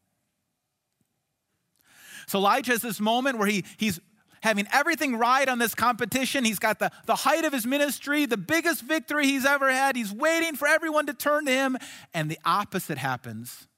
So 2.26 2.38
Elijah 2.38 2.72
has 2.72 2.82
this 2.82 3.00
moment 3.00 3.38
where 3.38 3.48
he, 3.48 3.64
he's 3.76 4.00
having 4.42 4.66
everything 4.72 5.16
right 5.16 5.48
on 5.48 5.58
this 5.58 5.74
competition. 5.74 6.44
He's 6.44 6.58
got 6.58 6.78
the, 6.78 6.90
the 7.06 7.14
height 7.14 7.44
of 7.44 7.52
his 7.52 7.66
ministry, 7.66 8.26
the 8.26 8.36
biggest 8.36 8.82
victory 8.82 9.26
he's 9.26 9.46
ever 9.46 9.70
had. 9.70 9.96
He's 9.96 10.12
waiting 10.12 10.56
for 10.56 10.66
everyone 10.66 11.06
to 11.06 11.14
turn 11.14 11.46
to 11.46 11.52
him, 11.52 11.76
and 12.12 12.30
the 12.30 12.38
opposite 12.44 12.98
happens. 12.98 13.68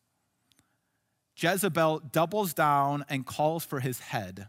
Jezebel 1.36 2.00
doubles 2.12 2.54
down 2.54 3.04
and 3.08 3.26
calls 3.26 3.64
for 3.64 3.80
his 3.80 4.00
head, 4.00 4.48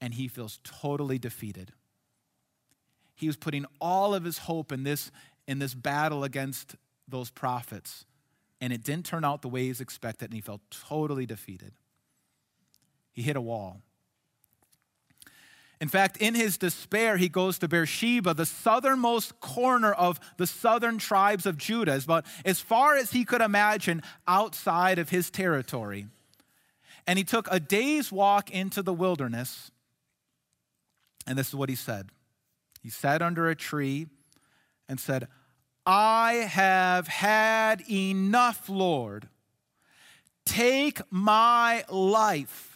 and 0.00 0.14
he 0.14 0.28
feels 0.28 0.60
totally 0.62 1.18
defeated. 1.18 1.72
He 3.14 3.26
was 3.26 3.36
putting 3.36 3.66
all 3.80 4.14
of 4.14 4.24
his 4.24 4.38
hope 4.38 4.72
in 4.72 4.84
this, 4.84 5.10
in 5.46 5.58
this 5.58 5.74
battle 5.74 6.24
against 6.24 6.76
those 7.06 7.30
prophets, 7.30 8.06
and 8.60 8.72
it 8.72 8.82
didn't 8.82 9.06
turn 9.06 9.24
out 9.24 9.42
the 9.42 9.48
way 9.48 9.64
he's 9.64 9.80
expected, 9.80 10.26
and 10.26 10.34
he 10.34 10.40
felt 10.40 10.60
totally 10.70 11.26
defeated. 11.26 11.72
He 13.12 13.22
hit 13.22 13.36
a 13.36 13.40
wall. 13.40 13.82
In 15.80 15.88
fact, 15.88 16.18
in 16.18 16.34
his 16.34 16.58
despair, 16.58 17.16
he 17.16 17.30
goes 17.30 17.58
to 17.58 17.68
Beersheba, 17.68 18.34
the 18.34 18.44
southernmost 18.44 19.40
corner 19.40 19.92
of 19.92 20.20
the 20.36 20.46
southern 20.46 20.98
tribes 20.98 21.46
of 21.46 21.56
Judah, 21.56 21.98
about 22.04 22.26
as 22.44 22.60
far 22.60 22.96
as 22.96 23.12
he 23.12 23.24
could 23.24 23.40
imagine 23.40 24.02
outside 24.28 24.98
of 24.98 25.08
his 25.08 25.30
territory. 25.30 26.06
And 27.06 27.18
he 27.18 27.24
took 27.24 27.48
a 27.50 27.58
day's 27.58 28.12
walk 28.12 28.50
into 28.50 28.82
the 28.82 28.92
wilderness. 28.92 29.70
And 31.26 31.38
this 31.38 31.48
is 31.48 31.54
what 31.54 31.70
he 31.70 31.74
said 31.74 32.10
He 32.82 32.90
sat 32.90 33.22
under 33.22 33.48
a 33.48 33.56
tree 33.56 34.06
and 34.86 35.00
said, 35.00 35.28
I 35.86 36.32
have 36.50 37.08
had 37.08 37.82
enough, 37.90 38.68
Lord. 38.68 39.28
Take 40.44 41.00
my 41.10 41.84
life 41.88 42.69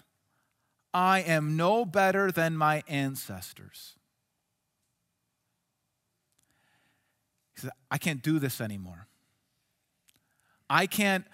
I 0.94 1.20
am 1.20 1.56
no 1.56 1.84
better 1.84 2.30
than 2.30 2.56
my 2.56 2.84
ancestors. 2.86 3.96
He 7.56 7.62
said, 7.62 7.72
I 7.90 7.98
can't 7.98 8.22
do 8.22 8.38
this 8.38 8.60
anymore. 8.60 9.08
I 10.70 10.86
can't, 10.86 11.26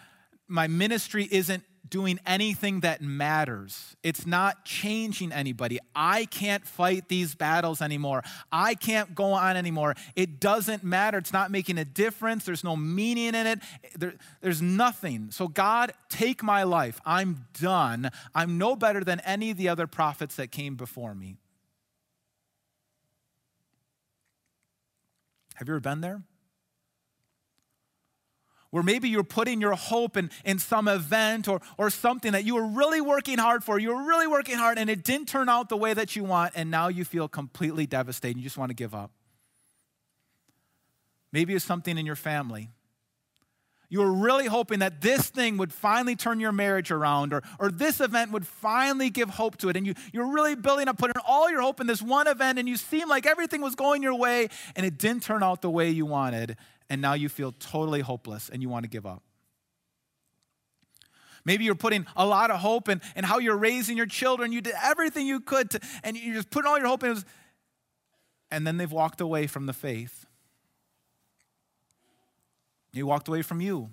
my 0.48 0.66
ministry 0.66 1.28
isn't 1.30 1.62
doing 1.90 2.18
anything 2.26 2.80
that 2.80 3.02
matters. 3.02 3.96
It's 4.02 4.26
not 4.26 4.64
changing 4.64 5.32
anybody. 5.32 5.78
I 5.94 6.24
can't 6.26 6.66
fight 6.66 7.08
these 7.08 7.34
battles 7.34 7.82
anymore. 7.82 8.22
I 8.50 8.74
can't 8.74 9.14
go 9.14 9.32
on 9.32 9.56
anymore. 9.56 9.96
It 10.16 10.40
doesn't 10.40 10.84
matter. 10.84 11.18
It's 11.18 11.32
not 11.32 11.50
making 11.50 11.78
a 11.78 11.84
difference. 11.84 12.44
There's 12.44 12.64
no 12.64 12.76
meaning 12.76 13.34
in 13.34 13.46
it. 13.46 13.58
There, 13.98 14.14
there's 14.40 14.62
nothing. 14.62 15.30
So, 15.30 15.48
God, 15.48 15.92
take 16.08 16.42
my 16.42 16.62
life. 16.62 17.00
I'm 17.04 17.46
done. 17.60 18.10
I'm 18.34 18.56
no 18.56 18.76
better 18.76 19.04
than 19.04 19.20
any 19.20 19.50
of 19.50 19.56
the 19.56 19.68
other 19.68 19.86
prophets 19.86 20.36
that 20.36 20.50
came 20.52 20.76
before 20.76 21.14
me. 21.14 21.36
Have 25.56 25.68
you 25.68 25.74
ever 25.74 25.80
been 25.80 26.00
there? 26.00 26.22
Where 28.70 28.82
maybe 28.82 29.08
you're 29.08 29.24
putting 29.24 29.60
your 29.60 29.74
hope 29.74 30.16
in, 30.16 30.30
in 30.44 30.58
some 30.58 30.88
event 30.88 31.48
or, 31.48 31.60
or 31.76 31.90
something 31.90 32.32
that 32.32 32.44
you 32.44 32.54
were 32.54 32.66
really 32.66 33.00
working 33.00 33.38
hard 33.38 33.64
for. 33.64 33.78
You 33.78 33.94
were 33.94 34.02
really 34.02 34.26
working 34.26 34.56
hard 34.56 34.78
and 34.78 34.88
it 34.88 35.02
didn't 35.04 35.28
turn 35.28 35.48
out 35.48 35.68
the 35.68 35.76
way 35.76 35.92
that 35.94 36.16
you 36.16 36.24
want, 36.24 36.52
and 36.54 36.70
now 36.70 36.88
you 36.88 37.04
feel 37.04 37.28
completely 37.28 37.86
devastated. 37.86 38.38
You 38.38 38.44
just 38.44 38.58
want 38.58 38.70
to 38.70 38.74
give 38.74 38.94
up. 38.94 39.10
Maybe 41.32 41.54
it's 41.54 41.64
something 41.64 41.96
in 41.96 42.06
your 42.06 42.16
family. 42.16 42.70
You 43.88 44.00
were 44.00 44.12
really 44.12 44.46
hoping 44.46 44.78
that 44.80 45.00
this 45.00 45.30
thing 45.30 45.56
would 45.56 45.72
finally 45.72 46.14
turn 46.14 46.38
your 46.38 46.52
marriage 46.52 46.92
around 46.92 47.32
or, 47.32 47.42
or 47.58 47.72
this 47.72 48.00
event 48.00 48.30
would 48.30 48.46
finally 48.46 49.10
give 49.10 49.30
hope 49.30 49.56
to 49.58 49.68
it. 49.68 49.76
And 49.76 49.84
you, 49.84 49.94
you're 50.12 50.32
really 50.32 50.54
building 50.54 50.86
up, 50.86 50.96
putting 50.96 51.20
all 51.26 51.50
your 51.50 51.60
hope 51.60 51.80
in 51.80 51.88
this 51.88 52.00
one 52.00 52.28
event, 52.28 52.60
and 52.60 52.68
you 52.68 52.76
seem 52.76 53.08
like 53.08 53.26
everything 53.26 53.60
was 53.60 53.74
going 53.74 54.00
your 54.00 54.14
way, 54.14 54.48
and 54.76 54.86
it 54.86 54.96
didn't 54.96 55.24
turn 55.24 55.42
out 55.42 55.60
the 55.60 55.70
way 55.70 55.90
you 55.90 56.06
wanted 56.06 56.56
and 56.90 57.00
now 57.00 57.14
you 57.14 57.28
feel 57.28 57.52
totally 57.52 58.00
hopeless 58.00 58.50
and 58.50 58.60
you 58.60 58.68
want 58.68 58.82
to 58.82 58.90
give 58.90 59.06
up. 59.06 59.22
Maybe 61.44 61.64
you're 61.64 61.74
putting 61.74 62.04
a 62.16 62.26
lot 62.26 62.50
of 62.50 62.60
hope 62.60 62.88
in, 62.90 63.00
in 63.16 63.24
how 63.24 63.38
you're 63.38 63.56
raising 63.56 63.96
your 63.96 64.06
children. 64.06 64.52
You 64.52 64.60
did 64.60 64.74
everything 64.82 65.26
you 65.26 65.40
could 65.40 65.70
to, 65.70 65.80
and 66.04 66.18
you're 66.18 66.34
just 66.34 66.50
put 66.50 66.66
all 66.66 66.76
your 66.76 66.88
hope 66.88 67.02
in. 67.02 67.16
And 68.50 68.66
then 68.66 68.76
they've 68.76 68.90
walked 68.90 69.22
away 69.22 69.46
from 69.46 69.64
the 69.64 69.72
faith. 69.72 70.26
You 72.92 73.06
walked 73.06 73.28
away 73.28 73.40
from 73.40 73.60
you. 73.60 73.90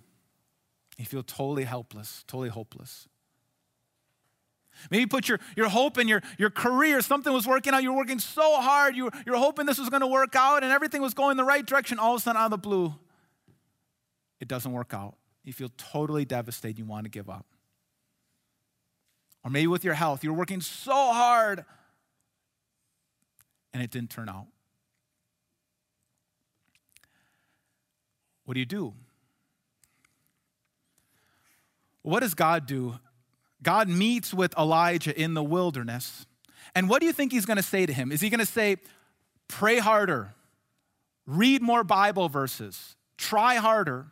You 0.97 1.05
feel 1.05 1.23
totally 1.23 1.63
helpless, 1.63 2.23
totally 2.27 2.49
hopeless. 2.49 3.07
Maybe 4.89 5.05
put 5.05 5.27
your, 5.27 5.39
your 5.55 5.69
hope 5.69 5.97
in 5.97 6.07
your, 6.07 6.21
your 6.37 6.49
career. 6.49 7.01
Something 7.01 7.33
was 7.33 7.47
working 7.47 7.73
out. 7.73 7.83
You 7.83 7.91
were 7.91 7.97
working 7.97 8.19
so 8.19 8.57
hard. 8.61 8.95
You, 8.95 9.09
you 9.25 9.31
were 9.31 9.37
hoping 9.37 9.65
this 9.65 9.79
was 9.79 9.89
going 9.89 10.01
to 10.01 10.07
work 10.07 10.35
out 10.35 10.63
and 10.63 10.71
everything 10.71 11.01
was 11.01 11.13
going 11.13 11.37
the 11.37 11.43
right 11.43 11.65
direction. 11.65 11.99
All 11.99 12.15
of 12.15 12.19
a 12.19 12.23
sudden, 12.23 12.39
out 12.39 12.45
of 12.45 12.51
the 12.51 12.57
blue, 12.57 12.93
it 14.39 14.47
doesn't 14.47 14.71
work 14.71 14.93
out. 14.93 15.15
You 15.43 15.53
feel 15.53 15.69
totally 15.77 16.25
devastated. 16.25 16.77
You 16.77 16.85
want 16.85 17.05
to 17.05 17.09
give 17.09 17.29
up. 17.29 17.45
Or 19.43 19.49
maybe 19.49 19.67
with 19.67 19.83
your 19.83 19.93
health, 19.93 20.23
you're 20.23 20.33
working 20.33 20.61
so 20.61 20.93
hard 20.93 21.63
and 23.73 23.81
it 23.81 23.91
didn't 23.91 24.09
turn 24.09 24.27
out. 24.27 24.47
What 28.45 28.53
do 28.53 28.59
you 28.59 28.65
do? 28.65 28.93
What 32.01 32.21
does 32.21 32.33
God 32.33 32.65
do 32.65 32.99
God 33.63 33.89
meets 33.89 34.33
with 34.33 34.57
Elijah 34.57 35.19
in 35.19 35.33
the 35.33 35.43
wilderness. 35.43 36.25
And 36.75 36.89
what 36.89 36.99
do 36.99 37.07
you 37.07 37.13
think 37.13 37.31
he's 37.31 37.45
going 37.45 37.57
to 37.57 37.63
say 37.63 37.85
to 37.85 37.93
him? 37.93 38.11
Is 38.11 38.21
he 38.21 38.29
going 38.29 38.39
to 38.39 38.45
say, 38.45 38.77
pray 39.47 39.79
harder, 39.79 40.33
read 41.25 41.61
more 41.61 41.83
Bible 41.83 42.29
verses, 42.29 42.95
try 43.17 43.55
harder? 43.55 44.07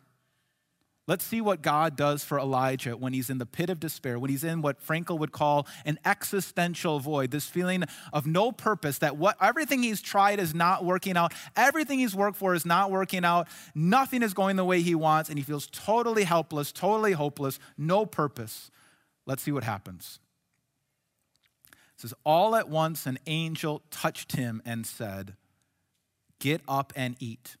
Let's 1.08 1.24
see 1.24 1.40
what 1.40 1.62
God 1.62 1.96
does 1.96 2.24
for 2.24 2.36
Elijah 2.36 2.96
when 2.96 3.12
he's 3.12 3.30
in 3.30 3.38
the 3.38 3.46
pit 3.46 3.70
of 3.70 3.78
despair, 3.78 4.18
when 4.18 4.28
he's 4.28 4.42
in 4.42 4.60
what 4.60 4.84
Frankl 4.84 5.16
would 5.20 5.30
call 5.30 5.68
an 5.84 6.00
existential 6.04 6.98
void, 6.98 7.30
this 7.30 7.46
feeling 7.46 7.84
of 8.12 8.26
no 8.26 8.50
purpose, 8.50 8.98
that 8.98 9.16
what 9.16 9.36
everything 9.40 9.84
he's 9.84 10.02
tried 10.02 10.40
is 10.40 10.52
not 10.52 10.84
working 10.84 11.16
out, 11.16 11.32
everything 11.54 12.00
he's 12.00 12.16
worked 12.16 12.36
for 12.36 12.54
is 12.54 12.66
not 12.66 12.90
working 12.90 13.24
out, 13.24 13.46
nothing 13.72 14.20
is 14.24 14.34
going 14.34 14.56
the 14.56 14.64
way 14.64 14.80
he 14.80 14.96
wants, 14.96 15.28
and 15.28 15.38
he 15.38 15.44
feels 15.44 15.68
totally 15.68 16.24
helpless, 16.24 16.72
totally 16.72 17.12
hopeless, 17.12 17.60
no 17.78 18.04
purpose. 18.04 18.72
Let's 19.26 19.42
see 19.42 19.52
what 19.52 19.64
happens. 19.64 20.20
It 21.72 22.00
says, 22.00 22.14
All 22.24 22.54
at 22.54 22.68
once 22.68 23.06
an 23.06 23.18
angel 23.26 23.82
touched 23.90 24.32
him 24.32 24.62
and 24.64 24.86
said, 24.86 25.34
Get 26.38 26.62
up 26.68 26.92
and 26.96 27.16
eat. 27.18 27.56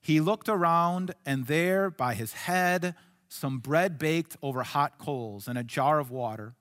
He 0.00 0.20
looked 0.20 0.48
around, 0.48 1.14
and 1.26 1.46
there 1.46 1.90
by 1.90 2.14
his 2.14 2.32
head, 2.32 2.94
some 3.28 3.58
bread 3.58 3.98
baked 3.98 4.36
over 4.42 4.62
hot 4.62 4.98
coals 4.98 5.48
and 5.48 5.58
a 5.58 5.64
jar 5.64 5.98
of 5.98 6.10
water. 6.10 6.54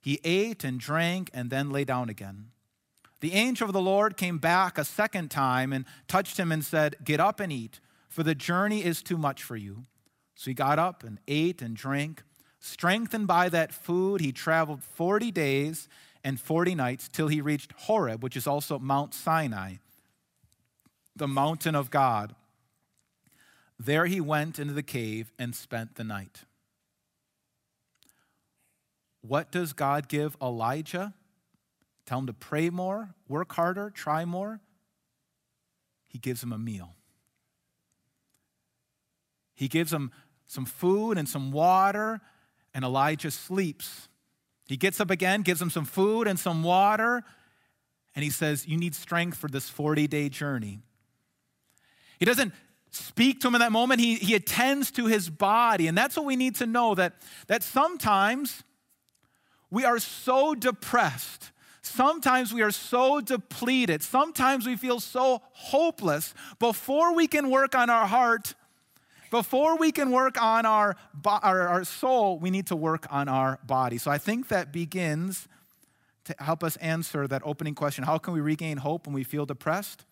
He 0.00 0.20
ate 0.24 0.64
and 0.64 0.80
drank 0.80 1.30
and 1.32 1.48
then 1.48 1.70
lay 1.70 1.84
down 1.84 2.08
again. 2.08 2.48
The 3.20 3.34
angel 3.34 3.68
of 3.68 3.72
the 3.72 3.80
Lord 3.80 4.16
came 4.16 4.38
back 4.38 4.76
a 4.76 4.84
second 4.84 5.30
time 5.30 5.72
and 5.72 5.84
touched 6.08 6.38
him 6.38 6.50
and 6.50 6.64
said, 6.64 6.96
Get 7.04 7.20
up 7.20 7.38
and 7.38 7.52
eat, 7.52 7.78
for 8.08 8.24
the 8.24 8.34
journey 8.34 8.84
is 8.84 9.00
too 9.00 9.16
much 9.16 9.44
for 9.44 9.56
you. 9.56 9.84
So 10.34 10.50
he 10.50 10.54
got 10.54 10.80
up 10.80 11.04
and 11.04 11.20
ate 11.28 11.62
and 11.62 11.76
drank. 11.76 12.24
Strengthened 12.64 13.26
by 13.26 13.48
that 13.48 13.72
food, 13.72 14.20
he 14.20 14.30
traveled 14.30 14.84
40 14.84 15.32
days 15.32 15.88
and 16.22 16.40
40 16.40 16.76
nights 16.76 17.08
till 17.08 17.26
he 17.26 17.40
reached 17.40 17.72
Horeb, 17.72 18.22
which 18.22 18.36
is 18.36 18.46
also 18.46 18.78
Mount 18.78 19.14
Sinai, 19.14 19.74
the 21.16 21.26
mountain 21.26 21.74
of 21.74 21.90
God. 21.90 22.36
There 23.80 24.06
he 24.06 24.20
went 24.20 24.60
into 24.60 24.72
the 24.72 24.84
cave 24.84 25.32
and 25.40 25.56
spent 25.56 25.96
the 25.96 26.04
night. 26.04 26.44
What 29.22 29.50
does 29.50 29.72
God 29.72 30.06
give 30.06 30.36
Elijah? 30.40 31.14
Tell 32.06 32.20
him 32.20 32.28
to 32.28 32.32
pray 32.32 32.70
more, 32.70 33.16
work 33.26 33.52
harder, 33.54 33.90
try 33.90 34.24
more. 34.24 34.60
He 36.06 36.18
gives 36.18 36.44
him 36.44 36.52
a 36.52 36.58
meal. 36.58 36.94
He 39.52 39.66
gives 39.66 39.92
him 39.92 40.12
some 40.46 40.64
food 40.64 41.18
and 41.18 41.28
some 41.28 41.50
water 41.50 42.20
and 42.74 42.84
Elijah 42.84 43.30
sleeps. 43.30 44.08
He 44.66 44.76
gets 44.76 45.00
up 45.00 45.10
again, 45.10 45.42
gives 45.42 45.60
him 45.60 45.70
some 45.70 45.84
food 45.84 46.26
and 46.26 46.38
some 46.38 46.62
water, 46.62 47.22
and 48.14 48.22
he 48.22 48.30
says, 48.30 48.66
You 48.66 48.76
need 48.76 48.94
strength 48.94 49.36
for 49.36 49.48
this 49.48 49.68
40 49.68 50.06
day 50.06 50.28
journey. 50.28 50.80
He 52.18 52.24
doesn't 52.24 52.52
speak 52.90 53.40
to 53.40 53.48
him 53.48 53.54
in 53.54 53.60
that 53.60 53.72
moment, 53.72 54.00
he, 54.00 54.16
he 54.16 54.34
attends 54.34 54.90
to 54.92 55.06
his 55.06 55.28
body. 55.28 55.88
And 55.88 55.96
that's 55.96 56.16
what 56.16 56.26
we 56.26 56.36
need 56.36 56.56
to 56.56 56.66
know 56.66 56.94
that, 56.94 57.14
that 57.46 57.62
sometimes 57.62 58.62
we 59.70 59.84
are 59.84 59.98
so 59.98 60.54
depressed. 60.54 61.50
Sometimes 61.80 62.52
we 62.52 62.62
are 62.62 62.70
so 62.70 63.20
depleted. 63.20 64.02
Sometimes 64.02 64.66
we 64.66 64.76
feel 64.76 65.00
so 65.00 65.42
hopeless. 65.52 66.32
Before 66.58 67.14
we 67.14 67.26
can 67.26 67.50
work 67.50 67.74
on 67.74 67.90
our 67.90 68.06
heart, 68.06 68.54
before 69.32 69.78
we 69.78 69.90
can 69.90 70.10
work 70.10 70.40
on 70.40 70.66
our, 70.66 70.94
our, 71.24 71.66
our 71.66 71.84
soul, 71.84 72.38
we 72.38 72.50
need 72.50 72.66
to 72.66 72.76
work 72.76 73.06
on 73.08 73.30
our 73.30 73.58
body. 73.64 73.96
So 73.96 74.10
I 74.10 74.18
think 74.18 74.48
that 74.48 74.72
begins 74.72 75.48
to 76.24 76.34
help 76.38 76.62
us 76.62 76.76
answer 76.76 77.26
that 77.26 77.40
opening 77.42 77.74
question 77.74 78.04
how 78.04 78.18
can 78.18 78.34
we 78.34 78.40
regain 78.40 78.76
hope 78.76 79.06
when 79.06 79.14
we 79.14 79.24
feel 79.24 79.46
depressed? 79.46 80.04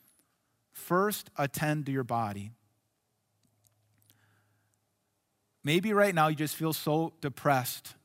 First, 0.73 1.29
attend 1.37 1.85
to 1.87 1.93
your 1.93 2.03
body. 2.03 2.53
Maybe 5.63 5.93
right 5.93 6.15
now 6.15 6.29
you 6.29 6.37
just 6.37 6.57
feel 6.57 6.73
so 6.73 7.13
depressed 7.21 7.97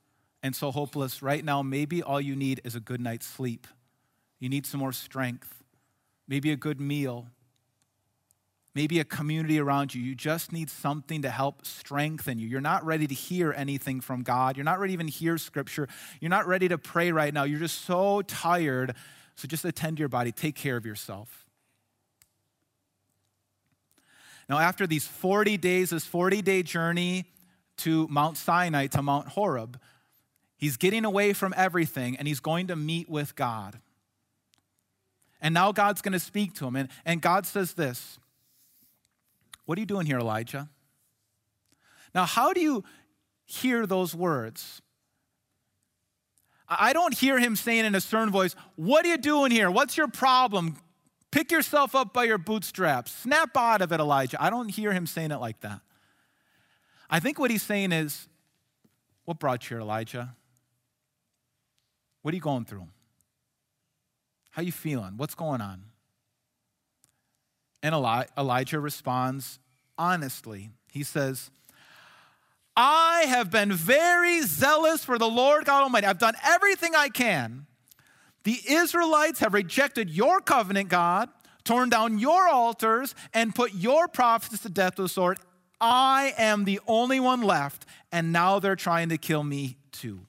and 0.42 0.54
so 0.54 0.70
hopeless. 0.70 1.22
Right 1.22 1.42
now, 1.42 1.62
maybe 1.62 2.02
all 2.02 2.20
you 2.20 2.36
need 2.36 2.60
is 2.62 2.74
a 2.74 2.80
good 2.80 3.00
night's 3.00 3.26
sleep. 3.26 3.66
You 4.38 4.50
need 4.50 4.66
some 4.66 4.80
more 4.80 4.92
strength, 4.92 5.64
maybe 6.28 6.52
a 6.52 6.56
good 6.56 6.78
meal, 6.78 7.28
maybe 8.76 9.00
a 9.00 9.04
community 9.04 9.58
around 9.58 9.94
you. 9.94 10.02
You 10.02 10.14
just 10.14 10.52
need 10.52 10.68
something 10.68 11.22
to 11.22 11.30
help 11.30 11.64
strengthen 11.64 12.38
you. 12.38 12.46
You're 12.46 12.60
not 12.60 12.84
ready 12.84 13.06
to 13.06 13.14
hear 13.14 13.54
anything 13.56 14.02
from 14.02 14.22
God. 14.22 14.54
You're 14.58 14.64
not 14.64 14.78
ready 14.78 14.90
to 14.90 14.92
even 14.92 15.08
hear 15.08 15.38
scripture. 15.38 15.88
You're 16.20 16.28
not 16.28 16.46
ready 16.46 16.68
to 16.68 16.76
pray 16.76 17.10
right 17.10 17.32
now. 17.32 17.44
You're 17.44 17.58
just 17.58 17.86
so 17.86 18.20
tired. 18.20 18.94
So 19.34 19.48
just 19.48 19.64
attend 19.64 19.96
to 19.96 20.00
your 20.02 20.10
body, 20.10 20.30
take 20.30 20.56
care 20.56 20.76
of 20.76 20.84
yourself. 20.84 21.46
Now, 24.46 24.58
after 24.58 24.86
these 24.86 25.06
40 25.06 25.56
days, 25.56 25.88
this 25.88 26.04
40 26.04 26.42
day 26.42 26.62
journey 26.62 27.24
to 27.78 28.06
Mount 28.08 28.36
Sinai, 28.36 28.88
to 28.88 29.00
Mount 29.00 29.28
Horeb, 29.28 29.80
he's 30.58 30.76
getting 30.76 31.06
away 31.06 31.32
from 31.32 31.54
everything 31.56 32.18
and 32.18 32.28
he's 32.28 32.40
going 32.40 32.66
to 32.66 32.76
meet 32.76 33.08
with 33.08 33.36
God. 33.36 33.80
And 35.40 35.54
now 35.54 35.72
God's 35.72 36.02
going 36.02 36.12
to 36.12 36.20
speak 36.20 36.52
to 36.56 36.66
him. 36.66 36.76
And, 36.76 36.90
and 37.06 37.22
God 37.22 37.46
says 37.46 37.72
this 37.72 38.18
What 39.66 39.76
are 39.78 39.80
you 39.80 39.86
doing 39.86 40.06
here, 40.06 40.18
Elijah? 40.18 40.68
Now, 42.14 42.24
how 42.24 42.52
do 42.52 42.60
you 42.60 42.84
hear 43.44 43.86
those 43.86 44.14
words? 44.14 44.80
I 46.68 46.92
don't 46.92 47.14
hear 47.14 47.38
him 47.38 47.54
saying 47.54 47.84
in 47.84 47.94
a 47.94 48.00
stern 48.00 48.30
voice, 48.30 48.56
What 48.76 49.04
are 49.04 49.08
you 49.08 49.18
doing 49.18 49.50
here? 49.50 49.70
What's 49.70 49.96
your 49.96 50.08
problem? 50.08 50.76
Pick 51.30 51.52
yourself 51.52 51.94
up 51.94 52.12
by 52.14 52.24
your 52.24 52.38
bootstraps. 52.38 53.12
Snap 53.12 53.56
out 53.56 53.82
of 53.82 53.92
it, 53.92 54.00
Elijah. 54.00 54.42
I 54.42 54.50
don't 54.50 54.68
hear 54.68 54.92
him 54.92 55.06
saying 55.06 55.30
it 55.32 55.36
like 55.36 55.60
that. 55.60 55.80
I 57.10 57.20
think 57.20 57.38
what 57.38 57.50
he's 57.50 57.62
saying 57.62 57.92
is, 57.92 58.28
What 59.24 59.38
brought 59.38 59.68
you 59.68 59.76
here, 59.76 59.80
Elijah? 59.82 60.34
What 62.22 62.32
are 62.32 62.36
you 62.36 62.40
going 62.40 62.64
through? 62.64 62.88
How 64.50 64.62
are 64.62 64.64
you 64.64 64.72
feeling? 64.72 65.16
What's 65.16 65.34
going 65.34 65.60
on? 65.60 65.84
And 67.82 67.94
Elijah 67.94 68.80
responds 68.80 69.58
honestly. 69.98 70.70
He 70.92 71.02
says, 71.02 71.50
I 72.76 73.24
have 73.28 73.50
been 73.50 73.72
very 73.72 74.42
zealous 74.42 75.04
for 75.04 75.18
the 75.18 75.28
Lord 75.28 75.64
God 75.64 75.82
Almighty. 75.82 76.06
I've 76.06 76.18
done 76.18 76.34
everything 76.44 76.94
I 76.94 77.08
can 77.08 77.66
the 78.46 78.60
Israelites 78.68 79.40
have 79.40 79.54
rejected 79.54 80.08
your 80.08 80.40
covenant, 80.40 80.88
God, 80.88 81.28
torn 81.64 81.88
down 81.88 82.20
your 82.20 82.48
altars, 82.48 83.12
and 83.34 83.52
put 83.52 83.74
your 83.74 84.06
prophets 84.06 84.62
to 84.62 84.68
death 84.68 84.98
with 84.98 85.06
the 85.06 85.08
sword. 85.08 85.40
I 85.80 86.32
am 86.38 86.62
the 86.62 86.78
only 86.86 87.18
one 87.18 87.42
left, 87.42 87.86
and 88.12 88.32
now 88.32 88.60
they're 88.60 88.76
trying 88.76 89.08
to 89.08 89.18
kill 89.18 89.42
me 89.42 89.78
too. 89.90 90.20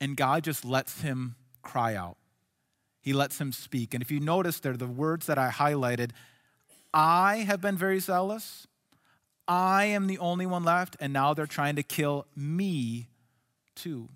And 0.00 0.16
God 0.16 0.44
just 0.44 0.64
lets 0.64 1.00
him 1.00 1.34
cry 1.60 1.96
out. 1.96 2.18
He 3.02 3.12
lets 3.12 3.40
him 3.40 3.52
speak. 3.52 3.92
And 3.92 4.02
if 4.02 4.10
you 4.10 4.20
notice 4.20 4.60
there, 4.60 4.76
the 4.76 4.86
words 4.86 5.26
that 5.26 5.36
I 5.36 5.50
highlighted 5.50 6.12
I 6.94 7.38
have 7.38 7.60
been 7.60 7.76
very 7.76 8.00
zealous. 8.00 8.66
I 9.48 9.86
am 9.86 10.06
the 10.06 10.18
only 10.18 10.46
one 10.46 10.62
left, 10.62 10.96
and 11.00 11.12
now 11.12 11.34
they're 11.34 11.46
trying 11.46 11.76
to 11.76 11.82
kill 11.82 12.26
me 12.36 13.08
too. 13.74 14.08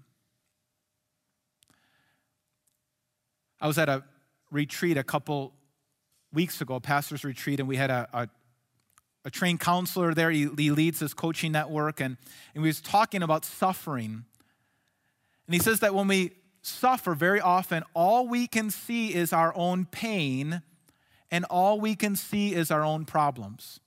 I 3.61 3.67
was 3.67 3.79
at 3.79 3.89
a 3.89 4.05
retreat 4.51 4.99
a 4.99 5.03
couple 5.03 5.55
weeks 6.33 6.61
ago, 6.61 6.75
a 6.75 6.81
pastor's 6.81 7.25
retreat, 7.25 7.59
and 7.59 7.69
we 7.69 7.77
had 7.77 7.91
a, 7.91 8.09
a, 8.13 8.29
a 9.25 9.31
trained 9.31 9.61
counselor 9.61 10.15
there. 10.15 10.31
He, 10.31 10.49
he, 10.57 10.71
leads 10.71 11.01
this 11.01 11.15
coaching 11.15 11.53
network, 11.53 12.01
and, 12.01 12.19
and 12.55 12.63
we 12.63 12.69
was 12.69 12.81
talking 12.81 13.23
about 13.23 13.45
suffering. 13.45 14.27
And 15.47 15.55
he 15.55 15.59
says 15.59 15.81
that 15.81 15.95
when 15.95 16.07
we 16.07 16.33
suffer, 16.67 17.15
very 17.15 17.41
often, 17.41 17.83
all 17.95 18.27
we 18.27 18.47
can 18.47 18.71
see 18.71 19.15
is 19.15 19.33
our 19.33 19.55
own 19.57 19.87
pain, 19.87 20.63
and 21.31 21.45
all 21.47 21.81
we 21.81 21.95
can 21.95 22.17
see 22.17 22.55
is 22.55 22.71
our 22.71 22.85
own 22.85 23.05
problems. 23.05 23.81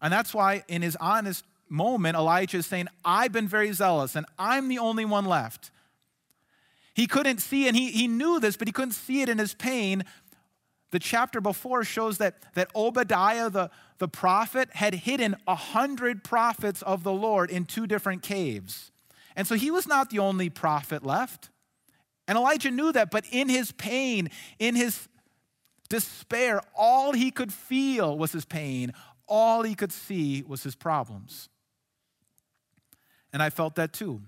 And 0.00 0.12
that's 0.12 0.34
why, 0.34 0.64
in 0.68 0.82
his 0.82 0.96
honest 0.96 1.44
moment, 1.68 2.16
Elijah 2.16 2.58
is 2.58 2.66
saying, 2.66 2.88
I've 3.04 3.32
been 3.32 3.48
very 3.48 3.72
zealous, 3.72 4.14
and 4.14 4.26
I'm 4.38 4.68
the 4.68 4.78
only 4.78 5.04
one 5.04 5.24
left. 5.24 5.70
He 6.94 7.06
couldn't 7.06 7.38
see, 7.38 7.66
and 7.66 7.76
he, 7.76 7.90
he 7.90 8.08
knew 8.08 8.40
this, 8.40 8.56
but 8.56 8.68
he 8.68 8.72
couldn't 8.72 8.92
see 8.92 9.22
it 9.22 9.28
in 9.28 9.38
his 9.38 9.54
pain. 9.54 10.04
The 10.92 10.98
chapter 10.98 11.40
before 11.40 11.84
shows 11.84 12.18
that, 12.18 12.36
that 12.54 12.70
Obadiah, 12.74 13.50
the, 13.50 13.70
the 13.98 14.08
prophet, 14.08 14.70
had 14.72 14.94
hidden 14.94 15.36
a 15.46 15.54
hundred 15.54 16.24
prophets 16.24 16.82
of 16.82 17.02
the 17.02 17.12
Lord 17.12 17.50
in 17.50 17.64
two 17.64 17.86
different 17.86 18.22
caves. 18.22 18.92
And 19.34 19.46
so 19.46 19.54
he 19.54 19.70
was 19.70 19.86
not 19.86 20.10
the 20.10 20.18
only 20.18 20.48
prophet 20.48 21.04
left. 21.04 21.50
And 22.28 22.36
Elijah 22.36 22.70
knew 22.70 22.92
that, 22.92 23.10
but 23.10 23.24
in 23.30 23.48
his 23.48 23.72
pain, 23.72 24.30
in 24.58 24.74
his 24.74 25.08
despair, 25.88 26.60
all 26.74 27.12
he 27.12 27.30
could 27.30 27.52
feel 27.52 28.18
was 28.18 28.32
his 28.32 28.44
pain, 28.44 28.92
all 29.28 29.62
he 29.62 29.74
could 29.74 29.92
see 29.92 30.42
was 30.46 30.62
his 30.62 30.74
problems. 30.74 31.48
And 33.32 33.42
I 33.42 33.50
felt 33.50 33.74
that 33.76 33.92
too. 33.92 34.22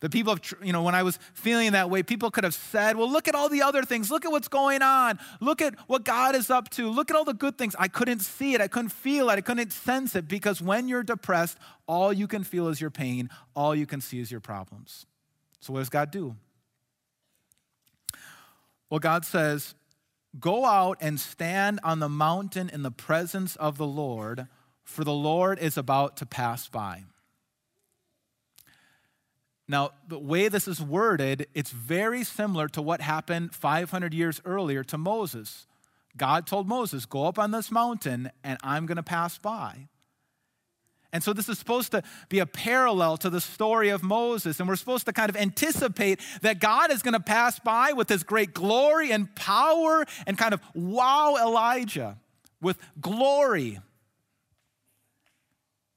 The 0.00 0.10
people, 0.10 0.34
have, 0.34 0.54
you 0.64 0.72
know, 0.72 0.82
when 0.82 0.96
I 0.96 1.04
was 1.04 1.16
feeling 1.32 1.72
that 1.72 1.88
way, 1.88 2.02
people 2.02 2.32
could 2.32 2.42
have 2.42 2.54
said, 2.54 2.96
well, 2.96 3.08
look 3.08 3.28
at 3.28 3.36
all 3.36 3.48
the 3.48 3.62
other 3.62 3.84
things. 3.84 4.10
Look 4.10 4.24
at 4.24 4.32
what's 4.32 4.48
going 4.48 4.82
on. 4.82 5.20
Look 5.40 5.62
at 5.62 5.76
what 5.86 6.04
God 6.04 6.34
is 6.34 6.50
up 6.50 6.70
to. 6.70 6.90
Look 6.90 7.08
at 7.08 7.16
all 7.16 7.24
the 7.24 7.34
good 7.34 7.56
things. 7.56 7.76
I 7.78 7.86
couldn't 7.86 8.18
see 8.18 8.54
it. 8.54 8.60
I 8.60 8.66
couldn't 8.66 8.88
feel 8.88 9.30
it. 9.30 9.34
I 9.34 9.42
couldn't 9.42 9.72
sense 9.72 10.16
it 10.16 10.26
because 10.26 10.60
when 10.60 10.88
you're 10.88 11.04
depressed, 11.04 11.56
all 11.86 12.12
you 12.12 12.26
can 12.26 12.42
feel 12.42 12.66
is 12.66 12.80
your 12.80 12.90
pain. 12.90 13.30
All 13.54 13.76
you 13.76 13.86
can 13.86 14.00
see 14.00 14.18
is 14.18 14.28
your 14.32 14.40
problems. 14.40 15.06
So, 15.62 15.72
what 15.72 15.78
does 15.78 15.88
God 15.88 16.10
do? 16.10 16.34
Well, 18.90 18.98
God 18.98 19.24
says, 19.24 19.74
go 20.38 20.64
out 20.64 20.98
and 21.00 21.18
stand 21.18 21.78
on 21.84 22.00
the 22.00 22.08
mountain 22.08 22.68
in 22.68 22.82
the 22.82 22.90
presence 22.90 23.54
of 23.56 23.78
the 23.78 23.86
Lord, 23.86 24.48
for 24.82 25.04
the 25.04 25.12
Lord 25.12 25.60
is 25.60 25.78
about 25.78 26.16
to 26.18 26.26
pass 26.26 26.68
by. 26.68 27.04
Now, 29.68 29.92
the 30.08 30.18
way 30.18 30.48
this 30.48 30.66
is 30.66 30.82
worded, 30.82 31.46
it's 31.54 31.70
very 31.70 32.24
similar 32.24 32.66
to 32.68 32.82
what 32.82 33.00
happened 33.00 33.54
500 33.54 34.12
years 34.12 34.40
earlier 34.44 34.82
to 34.84 34.98
Moses. 34.98 35.68
God 36.16 36.46
told 36.46 36.66
Moses, 36.66 37.06
Go 37.06 37.26
up 37.26 37.38
on 37.38 37.52
this 37.52 37.70
mountain 37.70 38.32
and 38.42 38.58
I'm 38.64 38.86
going 38.86 38.96
to 38.96 39.02
pass 39.04 39.38
by. 39.38 39.86
And 41.12 41.22
so, 41.22 41.34
this 41.34 41.48
is 41.48 41.58
supposed 41.58 41.90
to 41.92 42.02
be 42.30 42.38
a 42.38 42.46
parallel 42.46 43.18
to 43.18 43.28
the 43.28 43.40
story 43.40 43.90
of 43.90 44.02
Moses. 44.02 44.58
And 44.58 44.68
we're 44.68 44.76
supposed 44.76 45.04
to 45.06 45.12
kind 45.12 45.28
of 45.28 45.36
anticipate 45.36 46.20
that 46.40 46.58
God 46.58 46.90
is 46.90 47.02
going 47.02 47.12
to 47.12 47.20
pass 47.20 47.58
by 47.58 47.92
with 47.92 48.08
his 48.08 48.22
great 48.22 48.54
glory 48.54 49.12
and 49.12 49.34
power 49.34 50.06
and 50.26 50.38
kind 50.38 50.54
of 50.54 50.60
wow 50.74 51.36
Elijah 51.40 52.18
with 52.62 52.78
glory. 53.00 53.80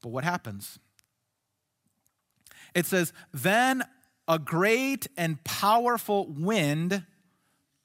But 0.02 0.10
what 0.10 0.24
happens? 0.24 0.78
It 2.74 2.84
says, 2.84 3.14
Then 3.32 3.84
a 4.28 4.38
great 4.38 5.06
and 5.16 5.42
powerful 5.44 6.26
wind 6.26 7.04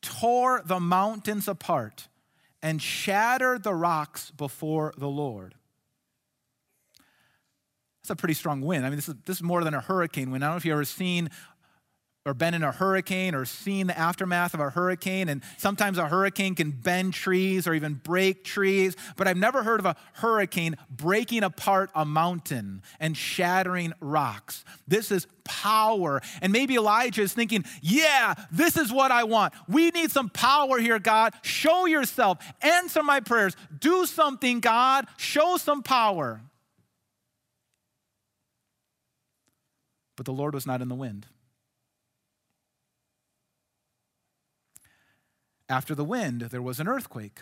tore 0.01 0.61
the 0.65 0.79
mountains 0.79 1.47
apart 1.47 2.09
and 2.61 2.81
shattered 2.81 3.63
the 3.63 3.73
rocks 3.73 4.31
before 4.31 4.93
the 4.97 5.07
Lord. 5.07 5.55
A 8.11 8.15
pretty 8.15 8.33
strong 8.33 8.61
wind. 8.61 8.85
I 8.85 8.89
mean, 8.89 8.97
this 8.97 9.07
is, 9.07 9.15
this 9.25 9.37
is 9.37 9.43
more 9.43 9.63
than 9.63 9.73
a 9.73 9.79
hurricane 9.79 10.31
wind. 10.31 10.43
I 10.43 10.47
don't 10.47 10.55
know 10.55 10.57
if 10.57 10.65
you've 10.65 10.73
ever 10.73 10.83
seen 10.83 11.29
or 12.25 12.33
been 12.35 12.53
in 12.53 12.61
a 12.61 12.71
hurricane 12.71 13.33
or 13.33 13.45
seen 13.45 13.87
the 13.87 13.97
aftermath 13.97 14.53
of 14.53 14.59
a 14.59 14.69
hurricane. 14.69 15.27
And 15.29 15.41
sometimes 15.57 15.97
a 15.97 16.07
hurricane 16.07 16.53
can 16.53 16.71
bend 16.71 17.13
trees 17.13 17.67
or 17.67 17.73
even 17.73 17.95
break 17.95 18.43
trees. 18.43 18.95
But 19.15 19.27
I've 19.27 19.37
never 19.37 19.63
heard 19.63 19.79
of 19.79 19.85
a 19.85 19.95
hurricane 20.13 20.75
breaking 20.89 21.43
apart 21.43 21.89
a 21.95 22.05
mountain 22.05 22.83
and 22.99 23.17
shattering 23.17 23.93
rocks. 24.01 24.63
This 24.87 25.09
is 25.09 25.25
power. 25.45 26.21
And 26.41 26.53
maybe 26.53 26.75
Elijah 26.75 27.23
is 27.23 27.33
thinking, 27.33 27.65
yeah, 27.81 28.35
this 28.51 28.77
is 28.77 28.91
what 28.91 29.11
I 29.11 29.23
want. 29.23 29.53
We 29.67 29.89
need 29.89 30.11
some 30.11 30.29
power 30.29 30.79
here, 30.79 30.99
God. 30.99 31.33
Show 31.41 31.87
yourself. 31.87 32.37
Answer 32.61 33.01
my 33.01 33.21
prayers. 33.21 33.55
Do 33.79 34.05
something, 34.05 34.59
God. 34.59 35.07
Show 35.17 35.57
some 35.57 35.81
power. 35.81 36.41
But 40.21 40.27
the 40.27 40.33
Lord 40.33 40.53
was 40.53 40.67
not 40.67 40.83
in 40.83 40.87
the 40.87 40.93
wind. 40.93 41.25
After 45.67 45.95
the 45.95 46.03
wind, 46.03 46.41
there 46.41 46.61
was 46.61 46.79
an 46.79 46.87
earthquake. 46.87 47.39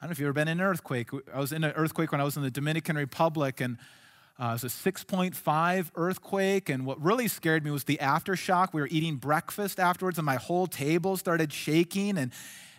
I 0.00 0.06
don't 0.06 0.08
know 0.08 0.12
if 0.14 0.18
you've 0.18 0.26
ever 0.26 0.32
been 0.32 0.48
in 0.48 0.58
an 0.58 0.66
earthquake. 0.66 1.10
I 1.32 1.38
was 1.38 1.52
in 1.52 1.62
an 1.62 1.70
earthquake 1.76 2.10
when 2.10 2.20
I 2.20 2.24
was 2.24 2.36
in 2.36 2.42
the 2.42 2.50
Dominican 2.50 2.96
Republic, 2.96 3.60
and 3.60 3.78
uh, 4.36 4.46
it 4.46 4.64
was 4.64 4.64
a 4.64 4.66
6.5 4.66 5.90
earthquake. 5.94 6.68
And 6.68 6.84
what 6.84 7.00
really 7.00 7.28
scared 7.28 7.64
me 7.64 7.70
was 7.70 7.84
the 7.84 7.98
aftershock. 7.98 8.72
We 8.72 8.80
were 8.80 8.88
eating 8.90 9.14
breakfast 9.14 9.78
afterwards, 9.78 10.18
and 10.18 10.26
my 10.26 10.38
whole 10.38 10.66
table 10.66 11.16
started 11.16 11.52
shaking. 11.52 12.18
And, 12.18 12.32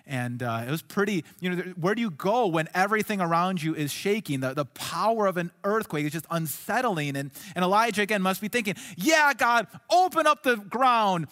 and 0.07 0.43
uh, 0.43 0.63
it 0.67 0.71
was 0.71 0.81
pretty, 0.81 1.23
you 1.39 1.49
know, 1.49 1.63
where 1.79 1.95
do 1.95 2.01
you 2.01 2.11
go 2.11 2.47
when 2.47 2.69
everything 2.73 3.21
around 3.21 3.63
you 3.63 3.73
is 3.73 3.91
shaking? 3.91 4.41
The, 4.41 4.53
the 4.53 4.65
power 4.65 5.25
of 5.25 5.37
an 5.37 5.51
earthquake 5.63 6.05
is 6.05 6.11
just 6.11 6.27
unsettling. 6.29 7.15
And, 7.15 7.31
and 7.55 7.63
Elijah, 7.63 8.03
again, 8.03 8.21
must 8.21 8.41
be 8.41 8.47
thinking, 8.47 8.75
yeah, 8.97 9.33
God, 9.35 9.67
open 9.89 10.27
up 10.27 10.43
the 10.43 10.57
ground, 10.57 11.27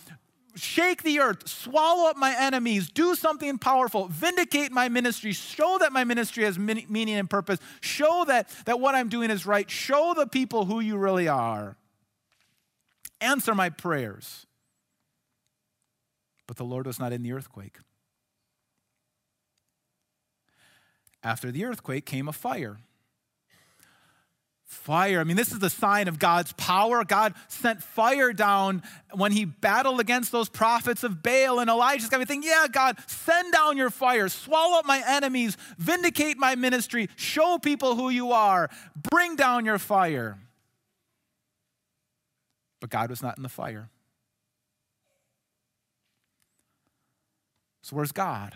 shake 0.55 1.03
the 1.03 1.19
earth, 1.19 1.47
swallow 1.47 2.09
up 2.09 2.17
my 2.17 2.35
enemies, 2.37 2.89
do 2.89 3.13
something 3.13 3.59
powerful, 3.59 4.07
vindicate 4.07 4.71
my 4.71 4.89
ministry, 4.89 5.33
show 5.33 5.77
that 5.79 5.91
my 5.91 6.03
ministry 6.03 6.43
has 6.43 6.57
meaning 6.57 7.15
and 7.15 7.29
purpose, 7.29 7.59
show 7.79 8.23
that, 8.27 8.49
that 8.65 8.79
what 8.79 8.95
I'm 8.95 9.09
doing 9.09 9.29
is 9.29 9.45
right, 9.45 9.69
show 9.69 10.15
the 10.15 10.25
people 10.25 10.65
who 10.65 10.79
you 10.79 10.97
really 10.97 11.27
are. 11.27 11.77
Answer 13.21 13.53
my 13.53 13.69
prayers. 13.69 14.47
But 16.47 16.57
the 16.57 16.65
Lord 16.65 16.87
was 16.87 16.99
not 16.99 17.13
in 17.13 17.21
the 17.21 17.31
earthquake. 17.31 17.77
After 21.23 21.51
the 21.51 21.65
earthquake 21.65 22.05
came 22.05 22.27
a 22.27 22.33
fire 22.33 22.79
fire. 24.73 25.19
I 25.19 25.23
mean, 25.23 25.37
this 25.37 25.51
is 25.51 25.59
the 25.59 25.69
sign 25.69 26.07
of 26.07 26.19
God's 26.19 26.51
power. 26.53 27.03
God 27.05 27.33
sent 27.47 27.81
fire 27.81 28.33
down 28.33 28.83
when 29.13 29.31
he 29.31 29.45
battled 29.45 29.99
against 29.99 30.31
those 30.31 30.49
prophets 30.49 31.03
of 31.03 31.23
Baal, 31.23 31.59
and 31.59 31.69
Elijah's 31.69 32.09
got 32.09 32.19
me 32.19 32.25
thinking, 32.25 32.49
yeah, 32.49 32.67
God, 32.69 32.97
send 33.07 33.53
down 33.53 33.77
your 33.77 33.89
fire, 33.89 34.27
swallow 34.27 34.79
up 34.79 34.85
my 34.85 35.01
enemies, 35.07 35.57
vindicate 35.77 36.37
my 36.37 36.55
ministry, 36.55 37.09
show 37.15 37.57
people 37.57 37.95
who 37.95 38.09
you 38.09 38.31
are, 38.31 38.69
bring 39.11 39.35
down 39.35 39.63
your 39.65 39.79
fire. 39.79 40.37
But 42.81 42.89
God 42.89 43.09
was 43.09 43.21
not 43.21 43.37
in 43.37 43.43
the 43.43 43.49
fire. 43.49 43.89
So, 47.81 47.95
where's 47.95 48.11
God? 48.11 48.53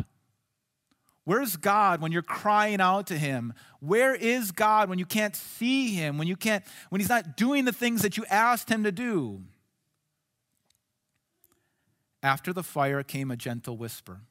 Where's 1.28 1.58
God 1.58 2.00
when 2.00 2.14
you're 2.14 2.22
crying 2.22 2.80
out 2.80 3.08
to 3.08 3.18
him? 3.18 3.54
Where 3.82 4.16
is 4.16 4.54
God 4.54 4.88
when 4.88 4.98
you 4.98 5.06
can't 5.06 5.36
see 5.36 5.94
him, 5.94 6.18
when 6.18 6.26
you 6.26 6.38
can't 6.38 6.64
when 6.88 7.02
he's 7.02 7.10
not 7.10 7.36
doing 7.36 7.66
the 7.66 7.74
things 7.74 8.02
that 8.04 8.16
you 8.16 8.24
asked 8.30 8.70
him 8.70 8.86
to 8.86 8.94
do? 8.94 9.44
After 12.24 12.54
the 12.54 12.64
fire 12.64 13.04
came 13.04 13.30
a 13.30 13.36
gentle 13.36 13.76
whisper. 13.76 14.22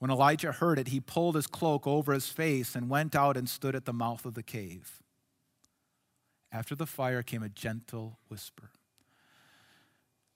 When 0.00 0.10
Elijah 0.10 0.52
heard 0.52 0.78
it, 0.78 0.88
he 0.88 1.00
pulled 1.00 1.36
his 1.36 1.46
cloak 1.46 1.86
over 1.86 2.12
his 2.12 2.28
face 2.28 2.74
and 2.74 2.90
went 2.90 3.16
out 3.16 3.38
and 3.38 3.48
stood 3.48 3.74
at 3.74 3.86
the 3.86 3.94
mouth 3.94 4.26
of 4.26 4.34
the 4.34 4.42
cave. 4.42 5.00
After 6.52 6.74
the 6.74 6.84
fire 6.84 7.22
came 7.22 7.42
a 7.42 7.48
gentle 7.48 8.18
whisper. 8.28 8.68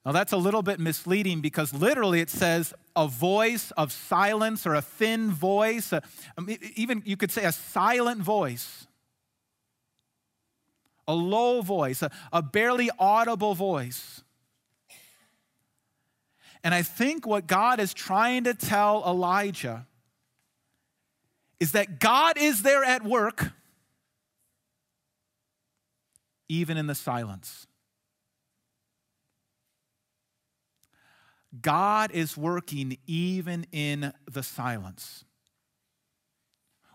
Now, 0.05 0.11
that's 0.11 0.33
a 0.33 0.37
little 0.37 0.63
bit 0.63 0.79
misleading 0.79 1.41
because 1.41 1.73
literally 1.73 2.21
it 2.21 2.29
says 2.29 2.73
a 2.95 3.07
voice 3.07 3.69
of 3.71 3.91
silence 3.91 4.65
or 4.65 4.73
a 4.73 4.81
thin 4.81 5.29
voice, 5.29 5.93
uh, 5.93 5.99
um, 6.37 6.49
even 6.75 7.03
you 7.05 7.15
could 7.15 7.31
say 7.31 7.45
a 7.45 7.51
silent 7.51 8.21
voice, 8.21 8.87
a 11.07 11.13
low 11.13 11.61
voice, 11.61 12.01
a, 12.01 12.09
a 12.33 12.41
barely 12.41 12.89
audible 12.97 13.53
voice. 13.53 14.23
And 16.63 16.73
I 16.73 16.81
think 16.81 17.27
what 17.27 17.45
God 17.45 17.79
is 17.79 17.93
trying 17.93 18.45
to 18.45 18.55
tell 18.55 19.03
Elijah 19.05 19.85
is 21.59 21.73
that 21.73 21.99
God 21.99 22.37
is 22.39 22.63
there 22.63 22.83
at 22.83 23.03
work, 23.03 23.51
even 26.49 26.75
in 26.75 26.87
the 26.87 26.95
silence. 26.95 27.67
God 31.59 32.11
is 32.11 32.37
working 32.37 32.97
even 33.07 33.65
in 33.71 34.13
the 34.31 34.43
silence. 34.43 35.25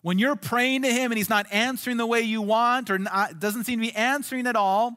When 0.01 0.19
you're 0.19 0.37
praying 0.37 0.83
to 0.83 0.89
Him 0.89 1.11
and 1.11 1.19
He's 1.19 1.29
not 1.29 1.47
answering 1.53 1.97
the 1.97 2.07
way 2.07 2.23
you 2.23 2.41
want 2.41 2.91
or 2.91 2.99
not, 2.99 3.39
doesn't 3.39 3.65
seem 3.65 3.81
to 3.81 3.87
be 3.87 3.95
answering 3.95 4.47
at 4.47 4.57
all, 4.57 4.97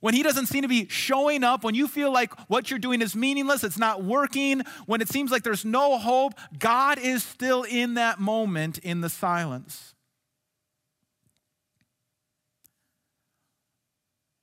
when 0.00 0.14
He 0.14 0.24
doesn't 0.24 0.46
seem 0.46 0.62
to 0.62 0.68
be 0.68 0.88
showing 0.88 1.44
up, 1.44 1.62
when 1.62 1.76
you 1.76 1.86
feel 1.86 2.12
like 2.12 2.32
what 2.48 2.70
you're 2.70 2.80
doing 2.80 3.02
is 3.02 3.14
meaningless, 3.14 3.62
it's 3.62 3.78
not 3.78 4.02
working, 4.02 4.62
when 4.86 5.00
it 5.00 5.08
seems 5.08 5.30
like 5.30 5.44
there's 5.44 5.64
no 5.64 5.96
hope, 5.98 6.34
God 6.58 6.98
is 6.98 7.22
still 7.22 7.62
in 7.62 7.94
that 7.94 8.18
moment 8.18 8.78
in 8.78 9.00
the 9.00 9.08
silence. 9.08 9.94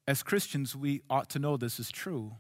As 0.08 0.24
Christians, 0.24 0.76
we 0.76 1.02
ought 1.10 1.30
to 1.32 1.40
know 1.40 1.58
this 1.58 1.80
is 1.80 1.92
true 1.92 2.38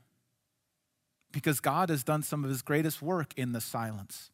because 1.31 1.59
God 1.59 1.89
has 1.89 2.03
done 2.03 2.23
some 2.23 2.43
of 2.43 2.49
his 2.49 2.61
greatest 2.61 3.01
work 3.01 3.33
in 3.37 3.51
the 3.51 3.61
silence. 3.61 4.31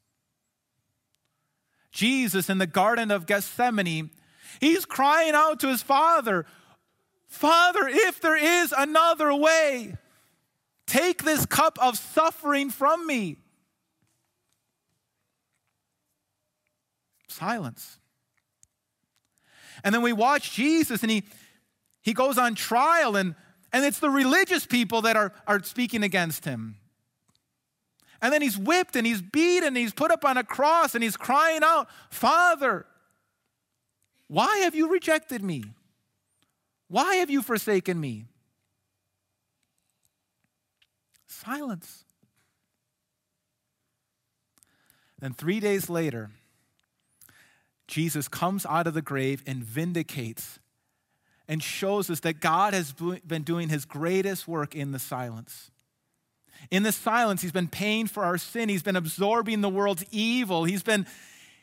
Jesus 1.91 2.49
in 2.49 2.57
the 2.57 2.67
Garden 2.67 3.11
of 3.11 3.25
Gethsemane, 3.25 4.11
he's 4.59 4.85
crying 4.85 5.33
out 5.33 5.59
to 5.61 5.67
his 5.67 5.81
Father, 5.81 6.45
Father, 7.27 7.87
if 7.89 8.21
there 8.21 8.37
is 8.37 8.73
another 8.77 9.33
way, 9.33 9.95
take 10.85 11.23
this 11.23 11.45
cup 11.45 11.77
of 11.81 11.97
suffering 11.97 12.69
from 12.69 13.05
me. 13.05 13.37
Silence. 17.27 17.99
And 19.83 19.93
then 19.93 20.01
we 20.01 20.13
watch 20.13 20.53
Jesus 20.53 21.01
and 21.01 21.11
he, 21.11 21.23
he 22.01 22.13
goes 22.13 22.37
on 22.37 22.55
trial, 22.55 23.15
and, 23.15 23.35
and 23.73 23.83
it's 23.83 23.99
the 23.99 24.09
religious 24.09 24.65
people 24.65 25.01
that 25.01 25.17
are, 25.17 25.33
are 25.45 25.61
speaking 25.61 26.03
against 26.03 26.45
him. 26.45 26.77
And 28.25 28.33
then 28.33 28.41
he's 28.41 28.57
whipped 28.57 28.95
and 28.95 29.05
he's 29.05 29.21
beaten 29.21 29.67
and 29.67 29.77
he's 29.77 29.93
put 29.93 30.09
up 30.09 30.25
on 30.25 30.35
a 30.35 30.43
cross 30.43 30.95
and 30.95 31.03
he's 31.03 31.15
crying 31.15 31.61
out, 31.63 31.87
Father, 32.09 32.87
why 34.27 34.57
have 34.61 34.73
you 34.73 34.91
rejected 34.91 35.43
me? 35.43 35.63
Why 36.87 37.17
have 37.17 37.29
you 37.29 37.43
forsaken 37.43 38.01
me? 38.01 38.25
Silence. 41.27 42.03
Then 45.19 45.33
three 45.33 45.59
days 45.59 45.87
later, 45.87 46.31
Jesus 47.87 48.27
comes 48.27 48.65
out 48.65 48.87
of 48.87 48.95
the 48.95 49.03
grave 49.03 49.43
and 49.45 49.63
vindicates 49.63 50.57
and 51.47 51.61
shows 51.61 52.09
us 52.09 52.21
that 52.21 52.39
God 52.39 52.73
has 52.73 52.91
been 52.91 53.43
doing 53.43 53.69
his 53.69 53.85
greatest 53.85 54.47
work 54.47 54.73
in 54.73 54.93
the 54.93 54.99
silence. 54.99 55.69
In 56.71 56.83
the 56.83 56.91
silence, 56.91 57.41
he's 57.41 57.51
been 57.51 57.67
paying 57.67 58.07
for 58.07 58.23
our 58.23 58.37
sin. 58.37 58.69
He's 58.69 58.83
been 58.83 58.95
absorbing 58.95 59.61
the 59.61 59.69
world's 59.69 60.03
evil. 60.11 60.63
He's 60.63 60.83
been, 60.83 61.05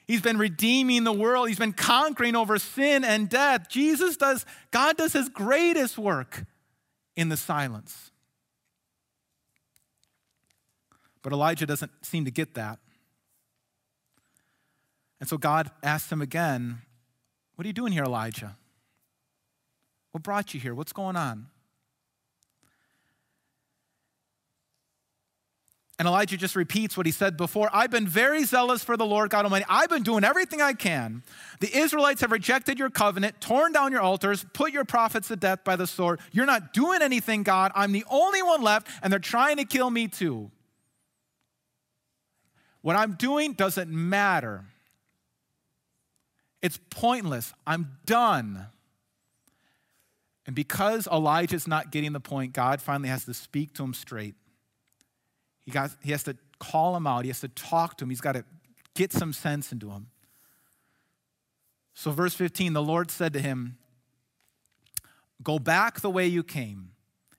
he's 0.07 0.21
been 0.21 0.39
redeeming 0.39 1.05
the 1.05 1.13
world. 1.13 1.49
He's 1.49 1.59
been 1.59 1.73
conquering 1.73 2.37
over 2.37 2.59
sin 2.59 3.05
and 3.05 3.29
death. 3.29 3.69
Jesus 3.69 4.17
does, 4.17 4.47
God 4.71 4.97
does 4.97 5.13
his 5.13 5.29
greatest 5.29 5.99
work 5.99 6.45
in 7.17 7.29
the 7.29 7.37
silence. 7.37 8.11
But 11.23 11.33
Elijah 11.33 11.67
doesn't 11.67 11.93
seem 12.03 12.25
to 12.25 12.31
get 12.31 12.55
that. 12.55 12.79
And 15.21 15.29
so 15.29 15.39
God 15.39 15.71
asks 15.83 16.11
him 16.11 16.21
again, 16.21 16.79
What 17.55 17.65
are 17.65 17.69
you 17.69 17.73
doing 17.73 17.93
here, 17.93 18.05
Elijah? 18.05 18.57
What 20.11 20.25
brought 20.25 20.53
you 20.53 20.61
here? 20.61 20.75
What's 20.75 20.93
going 20.93 21.17
on? 21.17 21.47
And 26.03 26.09
Elijah 26.09 26.37
just 26.37 26.57
repeats 26.57 26.97
what 26.97 27.07
he 27.07 27.13
said 27.13 27.37
before 27.37 27.71
I've 27.73 27.93
been 27.93 28.09
very 28.09 28.43
zealous 28.43 28.83
for 28.83 28.97
the 28.97 29.07
Lord 29.07 29.31
God 29.31 29.45
Almighty. 29.45 29.67
I've 29.69 29.89
been 29.89 30.03
doing 30.03 30.25
everything 30.25 30.61
I 30.61 30.73
can. 30.73 31.23
The 31.61 31.73
Israelites 31.79 32.23
have 32.23 32.33
rejected 32.33 32.77
your 32.77 32.91
covenant, 32.91 33.41
torn 33.41 33.71
down 33.71 33.93
your 33.93 34.01
altars, 34.01 34.45
put 34.53 34.73
your 34.73 34.85
prophets 34.85 35.29
to 35.29 35.37
death 35.37 35.63
by 35.63 35.77
the 35.77 35.87
sword. 35.87 36.19
You're 36.33 36.45
not 36.45 36.73
doing 36.73 37.03
anything, 37.03 37.45
God. 37.45 37.71
I'm 37.77 37.93
the 37.93 38.05
only 38.11 38.43
one 38.43 38.63
left, 38.63 38.89
and 39.01 39.13
they're 39.13 39.21
trying 39.21 39.59
to 39.59 39.65
kill 39.65 39.89
me 39.91 40.09
too. 40.09 40.51
What 42.81 42.97
I'm 42.97 43.13
doing 43.13 43.53
doesn't 43.53 43.89
matter. 43.89 44.65
It's 46.63 46.81
pointless. 46.91 47.55
I'm 47.65 47.99
done. 48.07 48.67
And 50.49 50.57
because 50.57 51.07
Elijah's 51.07 51.69
not 51.69 51.93
getting 51.93 52.13
the 52.13 52.19
point, 52.19 52.55
God 52.55 52.83
finally 52.83 53.09
has 53.09 53.25
to 53.27 53.35
speak 53.35 53.73
to 53.75 53.85
him 53.85 53.95
straight. 53.95 54.35
He, 55.65 55.71
got, 55.71 55.91
he 56.03 56.11
has 56.11 56.23
to 56.25 56.37
call 56.59 56.97
him 56.97 57.07
out. 57.07 57.25
He 57.25 57.29
has 57.29 57.41
to 57.41 57.49
talk 57.49 57.97
to 57.99 58.05
him. 58.05 58.11
He's 58.11 58.21
got 58.21 58.33
to 58.33 58.45
get 58.95 59.13
some 59.13 59.33
sense 59.33 59.73
into 59.73 59.91
him. 59.91 60.09
So, 61.95 62.11
verse 62.11 62.35
15 62.35 62.73
the 62.73 62.83
Lord 62.83 63.11
said 63.11 63.33
to 63.35 63.41
him, 63.41 63.77
Go 65.43 65.59
back 65.59 66.01
the 66.01 66.11
way 66.11 66.27
you 66.27 66.43
came 66.43 66.93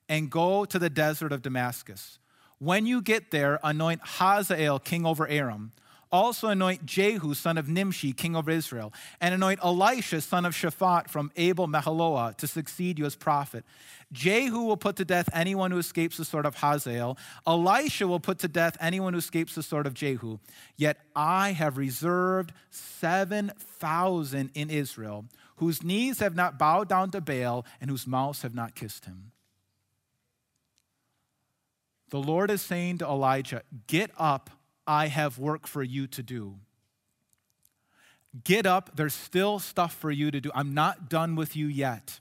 and 0.10 0.30
go 0.30 0.66
to 0.66 0.78
the 0.78 0.90
desert 0.90 1.32
of 1.32 1.42
Damascus. 1.42 2.20
When 2.60 2.86
you 2.86 3.02
get 3.02 3.32
there, 3.32 3.60
anoint 3.64 4.02
Hazael 4.04 4.80
king 4.80 5.06
over 5.06 5.28
Aram 5.28 5.72
also 6.14 6.50
anoint 6.50 6.86
Jehu, 6.86 7.34
son 7.34 7.58
of 7.58 7.68
Nimshi, 7.68 8.14
king 8.14 8.36
over 8.36 8.52
Israel, 8.52 8.94
and 9.20 9.34
anoint 9.34 9.60
Elisha, 9.64 10.22
son 10.22 10.46
of 10.46 10.54
Shaphat, 10.54 11.10
from 11.10 11.32
Abel 11.36 11.68
Meholah, 11.68 12.38
to 12.38 12.46
succeed 12.46 13.00
you 13.00 13.06
as 13.06 13.16
prophet. 13.16 13.66
Jehu 14.12 14.62
will 14.62 14.78
put 14.78 14.96
to 14.98 15.06
death 15.06 15.28
anyone 15.34 15.72
who 15.72 15.80
escapes 15.80 16.18
the 16.18 16.24
sword 16.24 16.46
of 16.46 16.56
Hazael. 16.58 17.18
Elisha 17.48 18.08
will 18.08 18.20
put 18.20 18.38
to 18.40 18.48
death 18.48 18.78
anyone 18.80 19.14
who 19.14 19.20
escapes 19.20 19.56
the 19.56 19.64
sword 19.64 19.88
of 19.88 19.96
Jehu. 19.96 20.38
Yet 20.78 21.00
I 21.16 21.54
have 21.54 21.78
reserved 21.78 22.54
7,000 22.70 24.52
in 24.54 24.70
Israel, 24.70 25.26
whose 25.56 25.82
knees 25.82 26.20
have 26.20 26.36
not 26.36 26.60
bowed 26.60 26.88
down 26.88 27.10
to 27.12 27.22
Baal 27.22 27.66
and 27.82 27.90
whose 27.90 28.06
mouths 28.06 28.44
have 28.44 28.54
not 28.54 28.76
kissed 28.76 29.06
him. 29.06 29.32
The 32.12 32.20
Lord 32.20 32.52
is 32.52 32.62
saying 32.62 33.00
to 33.00 33.06
Elijah, 33.06 33.64
Get 33.88 34.12
up 34.16 34.52
I 34.86 35.08
have 35.08 35.40
work 35.40 35.68
for 35.68 35.84
you 35.84 36.08
to 36.08 36.24
do. 36.24 36.56
Get 38.44 38.66
up, 38.66 38.96
there's 38.96 39.14
still 39.14 39.60
stuff 39.60 39.94
for 39.94 40.10
you 40.10 40.32
to 40.32 40.42
do. 40.42 40.50
I'm 40.56 40.74
not 40.74 41.10
done 41.10 41.36
with 41.36 41.56
you 41.56 41.68
yet. 41.68 42.20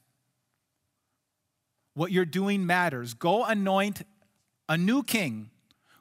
What 1.94 2.12
you're 2.12 2.24
doing 2.24 2.66
matters. 2.66 3.14
Go 3.14 3.44
anoint 3.44 4.02
a 4.68 4.76
new 4.76 5.02
king 5.02 5.50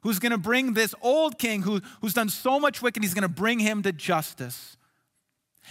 who's 0.01 0.19
going 0.19 0.31
to 0.31 0.37
bring 0.37 0.73
this 0.73 0.93
old 1.01 1.37
king 1.37 1.61
who, 1.61 1.81
who's 2.01 2.13
done 2.13 2.29
so 2.29 2.59
much 2.59 2.81
wicked, 2.81 3.03
he's 3.03 3.13
going 3.13 3.21
to 3.21 3.29
bring 3.29 3.59
him 3.59 3.83
to 3.83 3.91
justice. 3.91 4.77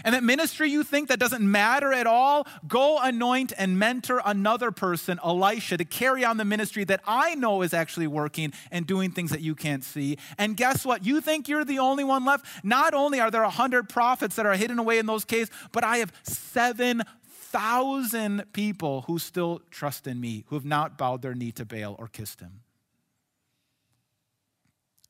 And 0.04 0.14
that 0.14 0.22
ministry 0.22 0.70
you 0.70 0.82
think 0.84 1.08
that 1.08 1.18
doesn't 1.18 1.42
matter 1.42 1.92
at 1.92 2.06
all, 2.06 2.46
go 2.66 2.98
anoint 2.98 3.52
and 3.58 3.78
mentor 3.78 4.22
another 4.24 4.70
person, 4.70 5.18
Elisha, 5.24 5.76
to 5.76 5.84
carry 5.84 6.24
on 6.24 6.36
the 6.36 6.44
ministry 6.44 6.84
that 6.84 7.00
I 7.06 7.34
know 7.34 7.62
is 7.62 7.74
actually 7.74 8.06
working 8.06 8.52
and 8.70 8.86
doing 8.86 9.10
things 9.10 9.30
that 9.30 9.40
you 9.40 9.54
can't 9.54 9.84
see. 9.84 10.16
And 10.38 10.56
guess 10.56 10.86
what? 10.86 11.04
You 11.04 11.20
think 11.20 11.48
you're 11.48 11.64
the 11.64 11.80
only 11.80 12.04
one 12.04 12.24
left? 12.24 12.46
Not 12.64 12.94
only 12.94 13.20
are 13.20 13.30
there 13.30 13.42
a 13.42 13.50
hundred 13.50 13.88
prophets 13.88 14.36
that 14.36 14.46
are 14.46 14.54
hidden 14.54 14.78
away 14.78 14.98
in 14.98 15.06
those 15.06 15.24
caves, 15.24 15.50
but 15.72 15.84
I 15.84 15.98
have 15.98 16.12
seven 16.22 17.02
thousand 17.24 18.44
people 18.52 19.02
who 19.02 19.18
still 19.18 19.60
trust 19.70 20.06
in 20.06 20.20
me, 20.20 20.44
who 20.48 20.54
have 20.54 20.64
not 20.64 20.96
bowed 20.96 21.20
their 21.20 21.34
knee 21.34 21.50
to 21.52 21.64
Baal 21.64 21.96
or 21.98 22.06
kissed 22.06 22.40
him. 22.40 22.60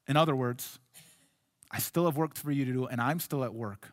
In 0.09 0.17
other 0.17 0.35
words, 0.35 0.79
I 1.71 1.79
still 1.79 2.07
have 2.07 2.17
work 2.17 2.35
for 2.35 2.51
you 2.51 2.65
to 2.65 2.73
do, 2.73 2.87
and 2.87 3.01
I'm 3.01 3.21
still 3.21 3.45
at 3.45 3.55
work. 3.55 3.93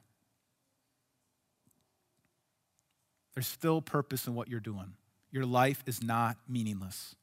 There's 3.38 3.46
still 3.46 3.84
purpose 3.84 4.26
in 4.26 4.34
what 4.34 4.48
you're 4.48 4.60
doing. 4.60 4.94
Your 5.30 5.46
life 5.46 5.84
is 5.86 6.02
not 6.02 6.38
meaningless. 6.50 7.16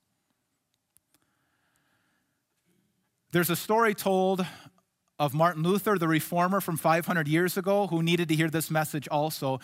There's 3.33 3.51
a 3.51 3.57
story 3.57 3.97
told 3.97 4.47
of 5.19 5.35
Martin 5.35 5.65
Luther, 5.65 5.99
the 5.99 6.07
reformer 6.07 6.61
from 6.61 6.77
500 6.77 7.27
years 7.27 7.57
ago, 7.57 7.89
who 7.89 8.01
needed 8.01 8.29
to 8.29 8.37
hear 8.37 8.49
this 8.49 8.71
message 8.71 9.09
also. 9.09 9.59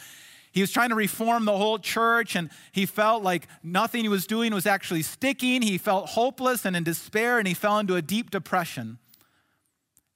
He 0.51 0.61
was 0.61 0.73
trying 0.73 0.89
to 0.89 0.97
reform 0.97 1.45
the 1.45 1.57
whole 1.57 1.79
church, 1.79 2.35
and 2.35 2.51
he 2.73 2.85
felt 2.85 3.23
like 3.23 3.47
nothing 3.63 4.03
he 4.03 4.09
was 4.09 4.27
doing 4.27 4.53
was 4.53 4.67
actually 4.67 5.03
sticking. 5.03 5.63
He 5.63 5.79
felt 5.79 6.09
hopeless 6.09 6.65
and 6.65 6.75
in 6.75 6.83
despair, 6.83 7.39
and 7.39 7.47
he 7.47 7.55
fell 7.55 7.79
into 7.79 7.95
a 7.95 8.03
deep 8.03 8.29
depression. 8.29 8.99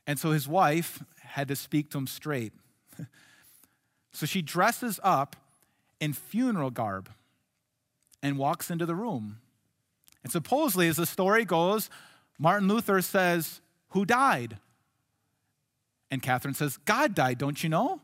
And 0.05 0.19
so 0.19 0.33
his 0.33 0.49
wife 0.49 1.01
had 1.21 1.47
to 1.47 1.55
speak 1.55 1.91
to 1.91 1.99
him 1.99 2.09
straight. 2.09 2.55
so 4.13 4.27
she 4.27 4.43
dresses 4.43 4.99
up 5.05 5.37
in 6.05 6.13
funeral 6.13 6.71
garb 6.71 7.09
and 8.23 8.37
walks 8.37 8.71
into 8.71 8.85
the 8.85 8.95
room. 8.95 9.39
And 10.23 10.31
supposedly, 10.31 10.87
as 10.87 10.97
the 10.97 11.07
story 11.07 11.47
goes, 11.47 11.89
Martin 12.39 12.69
Luther 12.69 13.01
says, 13.01 13.63
Who 13.89 14.05
died? 14.05 14.59
And 16.11 16.23
Catherine 16.23 16.55
says, 16.55 16.77
God 16.85 17.15
died, 17.15 17.39
don't 17.39 17.63
you 17.63 17.71
know? 17.71 18.03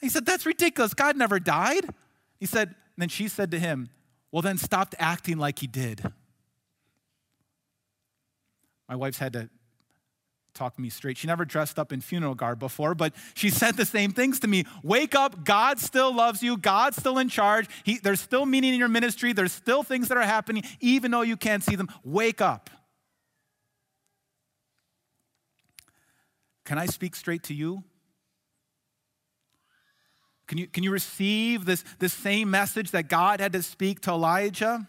He 0.00 0.08
said, 0.08 0.24
That's 0.24 0.46
ridiculous. 0.46 0.94
God 0.94 1.16
never 1.16 1.40
died. 1.40 1.88
He 2.38 2.46
said, 2.46 2.68
and 2.68 2.76
then 2.98 3.08
she 3.08 3.26
said 3.26 3.50
to 3.50 3.58
him, 3.58 3.88
Well, 4.30 4.42
then 4.42 4.56
stop 4.56 4.94
acting 5.00 5.38
like 5.38 5.58
he 5.58 5.66
did. 5.66 6.12
My 8.88 8.94
wife's 8.94 9.18
had 9.18 9.32
to 9.32 9.50
talk 10.54 10.78
me 10.78 10.90
straight. 10.90 11.18
She 11.18 11.26
never 11.26 11.44
dressed 11.44 11.78
up 11.78 11.92
in 11.92 12.00
funeral 12.00 12.34
garb 12.34 12.58
before, 12.58 12.94
but 12.94 13.14
she 13.34 13.50
said 13.50 13.76
the 13.76 13.84
same 13.84 14.12
things 14.12 14.40
to 14.40 14.48
me. 14.48 14.64
Wake 14.82 15.14
up, 15.14 15.44
God 15.44 15.78
still 15.78 16.14
loves 16.14 16.42
you, 16.42 16.56
God's 16.56 16.96
still 16.96 17.18
in 17.18 17.28
charge. 17.28 17.68
He, 17.84 17.98
there's 17.98 18.20
still 18.20 18.46
meaning 18.46 18.72
in 18.72 18.78
your 18.78 18.88
ministry, 18.88 19.32
there's 19.32 19.52
still 19.52 19.82
things 19.82 20.08
that 20.08 20.16
are 20.16 20.22
happening, 20.22 20.62
even 20.80 21.10
though 21.10 21.22
you 21.22 21.36
can't 21.36 21.62
see 21.62 21.76
them. 21.76 21.88
Wake 22.04 22.40
up. 22.40 22.70
Can 26.64 26.78
I 26.78 26.86
speak 26.86 27.16
straight 27.16 27.42
to 27.44 27.54
you? 27.54 27.82
Can 30.46 30.58
you, 30.58 30.66
can 30.66 30.84
you 30.84 30.90
receive 30.90 31.64
this, 31.64 31.82
this 31.98 32.12
same 32.12 32.50
message 32.50 32.90
that 32.90 33.08
God 33.08 33.40
had 33.40 33.52
to 33.54 33.62
speak 33.62 34.00
to 34.02 34.10
Elijah? 34.10 34.86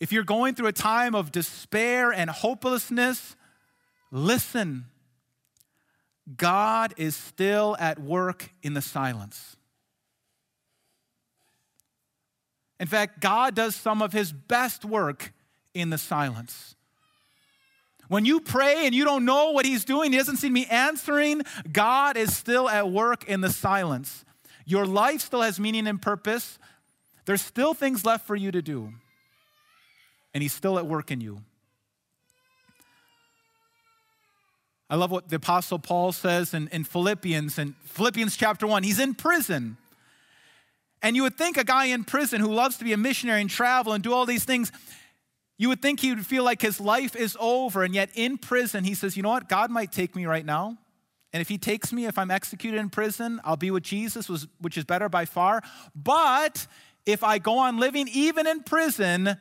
If 0.00 0.12
you're 0.12 0.24
going 0.24 0.54
through 0.54 0.68
a 0.68 0.72
time 0.72 1.14
of 1.14 1.32
despair 1.32 2.12
and 2.12 2.30
hopelessness, 2.30 3.36
listen. 4.10 4.86
God 6.36 6.94
is 6.96 7.16
still 7.16 7.76
at 7.80 7.98
work 7.98 8.50
in 8.62 8.74
the 8.74 8.82
silence. 8.82 9.56
In 12.78 12.86
fact, 12.86 13.20
God 13.20 13.54
does 13.54 13.74
some 13.74 14.02
of 14.02 14.12
his 14.12 14.32
best 14.32 14.84
work 14.84 15.32
in 15.74 15.90
the 15.90 15.98
silence. 15.98 16.76
When 18.08 18.24
you 18.24 18.40
pray 18.40 18.86
and 18.86 18.94
you 18.94 19.04
don't 19.04 19.24
know 19.24 19.50
what 19.50 19.66
he's 19.66 19.84
doing, 19.84 20.12
he 20.12 20.18
doesn't 20.18 20.36
seem 20.36 20.52
me 20.52 20.66
answering, 20.66 21.42
God 21.70 22.16
is 22.16 22.36
still 22.36 22.68
at 22.68 22.90
work 22.90 23.24
in 23.24 23.40
the 23.40 23.50
silence. 23.50 24.24
Your 24.64 24.86
life 24.86 25.22
still 25.22 25.42
has 25.42 25.58
meaning 25.58 25.86
and 25.86 26.00
purpose. 26.00 26.58
There's 27.26 27.42
still 27.42 27.74
things 27.74 28.04
left 28.04 28.26
for 28.26 28.36
you 28.36 28.50
to 28.52 28.62
do 28.62 28.94
and 30.34 30.42
He's 30.42 30.52
still 30.52 30.78
at 30.78 30.86
work 30.86 31.10
in 31.10 31.20
you. 31.20 31.40
I 34.90 34.96
love 34.96 35.10
what 35.10 35.28
the 35.28 35.36
Apostle 35.36 35.78
Paul 35.78 36.12
says 36.12 36.54
in, 36.54 36.68
in 36.68 36.84
Philippians, 36.84 37.58
in 37.58 37.74
Philippians 37.84 38.36
chapter 38.36 38.66
1. 38.66 38.82
He's 38.82 38.98
in 38.98 39.14
prison. 39.14 39.76
And 41.02 41.14
you 41.14 41.22
would 41.22 41.36
think 41.36 41.56
a 41.56 41.64
guy 41.64 41.86
in 41.86 42.04
prison 42.04 42.40
who 42.40 42.52
loves 42.52 42.78
to 42.78 42.84
be 42.84 42.92
a 42.92 42.96
missionary 42.96 43.40
and 43.40 43.50
travel 43.50 43.92
and 43.92 44.02
do 44.02 44.12
all 44.12 44.24
these 44.24 44.44
things, 44.44 44.72
you 45.58 45.68
would 45.68 45.82
think 45.82 46.00
he 46.00 46.14
would 46.14 46.24
feel 46.24 46.42
like 46.42 46.62
his 46.62 46.80
life 46.80 47.14
is 47.14 47.36
over. 47.38 47.82
And 47.82 47.94
yet 47.94 48.10
in 48.14 48.38
prison, 48.38 48.82
he 48.82 48.94
says, 48.94 49.16
You 49.16 49.22
know 49.22 49.28
what? 49.28 49.48
God 49.48 49.70
might 49.70 49.92
take 49.92 50.16
me 50.16 50.24
right 50.24 50.44
now. 50.44 50.78
And 51.32 51.42
if 51.42 51.48
he 51.48 51.58
takes 51.58 51.92
me, 51.92 52.06
if 52.06 52.16
I'm 52.16 52.30
executed 52.30 52.78
in 52.78 52.88
prison, 52.88 53.40
I'll 53.44 53.56
be 53.56 53.70
with 53.70 53.82
Jesus, 53.82 54.28
which 54.60 54.78
is 54.78 54.84
better 54.84 55.10
by 55.10 55.26
far. 55.26 55.62
But 55.94 56.66
if 57.04 57.22
I 57.22 57.38
go 57.38 57.58
on 57.58 57.78
living 57.78 58.08
even 58.12 58.46
in 58.46 58.62
prison, 58.62 59.36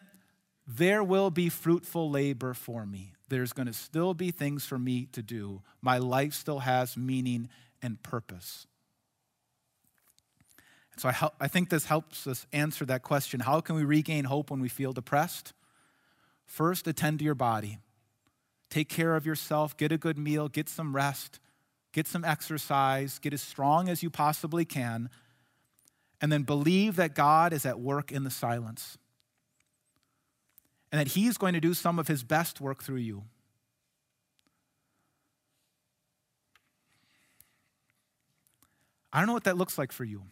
there 0.67 1.01
will 1.01 1.32
be 1.32 1.47
fruitful 1.47 2.10
labor 2.10 2.53
for 2.53 2.86
me. 2.86 3.13
There's 3.30 3.53
going 3.53 3.67
to 3.67 3.73
still 3.73 4.13
be 4.13 4.32
things 4.32 4.65
for 4.65 4.77
me 4.77 5.08
to 5.13 5.23
do. 5.23 5.62
My 5.82 5.97
life 5.97 6.34
still 6.34 6.60
has 6.60 6.97
meaning 6.97 7.47
and 7.82 8.01
purpose. 8.03 8.67
So 10.97 11.10
I, 11.10 11.30
I 11.39 11.47
think 11.47 11.69
this 11.69 11.86
helps 11.86 12.27
us 12.27 12.45
answer 12.51 12.86
that 12.86 13.03
question. 13.03 13.39
How 13.39 13.62
can 13.62 13.75
we 13.75 13.86
regain 13.86 14.25
hope 14.25 14.51
when 14.51 14.60
we 14.60 14.67
feel 14.67 14.91
depressed? 14.91 15.53
First, 16.45 16.88
attend 16.88 17.19
to 17.19 17.25
your 17.25 17.36
body. 17.36 17.77
Take 18.69 18.89
care 18.89 19.15
of 19.15 19.25
yourself, 19.25 19.77
get 19.77 19.93
a 19.93 19.97
good 19.97 20.17
meal, 20.17 20.49
get 20.49 20.67
some 20.67 20.95
rest, 20.95 21.39
get 21.93 22.08
some 22.08 22.25
exercise, 22.25 23.19
get 23.19 23.32
as 23.32 23.41
strong 23.41 23.88
as 23.88 24.03
you 24.03 24.10
possibly 24.10 24.65
can, 24.65 25.10
and 26.19 26.32
then 26.32 26.43
believe 26.43 26.97
that 26.97 27.15
God 27.15 27.53
is 27.53 27.65
at 27.65 27.80
work 27.80 28.12
in 28.12 28.23
the 28.25 28.32
silence 28.32 28.97
and 30.91 31.00
that 31.00 31.10
He's 31.10 31.38
going 31.38 31.54
to 31.54 31.60
do 31.60 31.73
some 31.73 32.00
of 32.00 32.08
His 32.08 32.23
best 32.23 32.62
work 32.62 32.84
through 32.84 32.97
you. 32.97 33.23
I 39.12 39.19
don't 39.19 39.28
know 39.28 39.34
what 39.34 39.45
that 39.45 39.58
looks 39.58 39.78
like 39.78 39.91
for 39.91 40.04
you. 40.04 40.23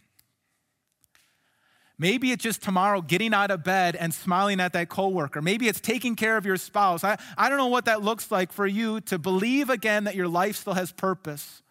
Maybe 1.98 2.32
it's 2.32 2.44
just 2.44 2.62
tomorrow 2.62 3.02
getting 3.02 3.34
out 3.34 3.52
of 3.52 3.63
bed 3.63 3.96
and 3.96 4.13
smiling 4.13 4.60
at 4.60 4.74
that 4.74 4.89
coworker. 4.89 5.41
Maybe 5.41 5.68
it's 5.70 5.80
taking 5.80 6.15
care 6.15 6.36
of 6.36 6.46
your 6.46 6.58
spouse. 6.58 7.06
I, 7.06 7.18
I 7.38 7.48
don't 7.48 7.58
know 7.58 7.68
what 7.68 7.86
that 7.86 8.02
looks 8.02 8.30
like 8.32 8.52
for 8.52 8.68
you 8.68 9.00
to 9.02 9.18
believe 9.18 9.70
again 9.70 10.04
that 10.04 10.15
your 10.15 10.28
life 10.28 10.58
still 10.58 10.74
has 10.74 10.91
purpose, 10.91 11.62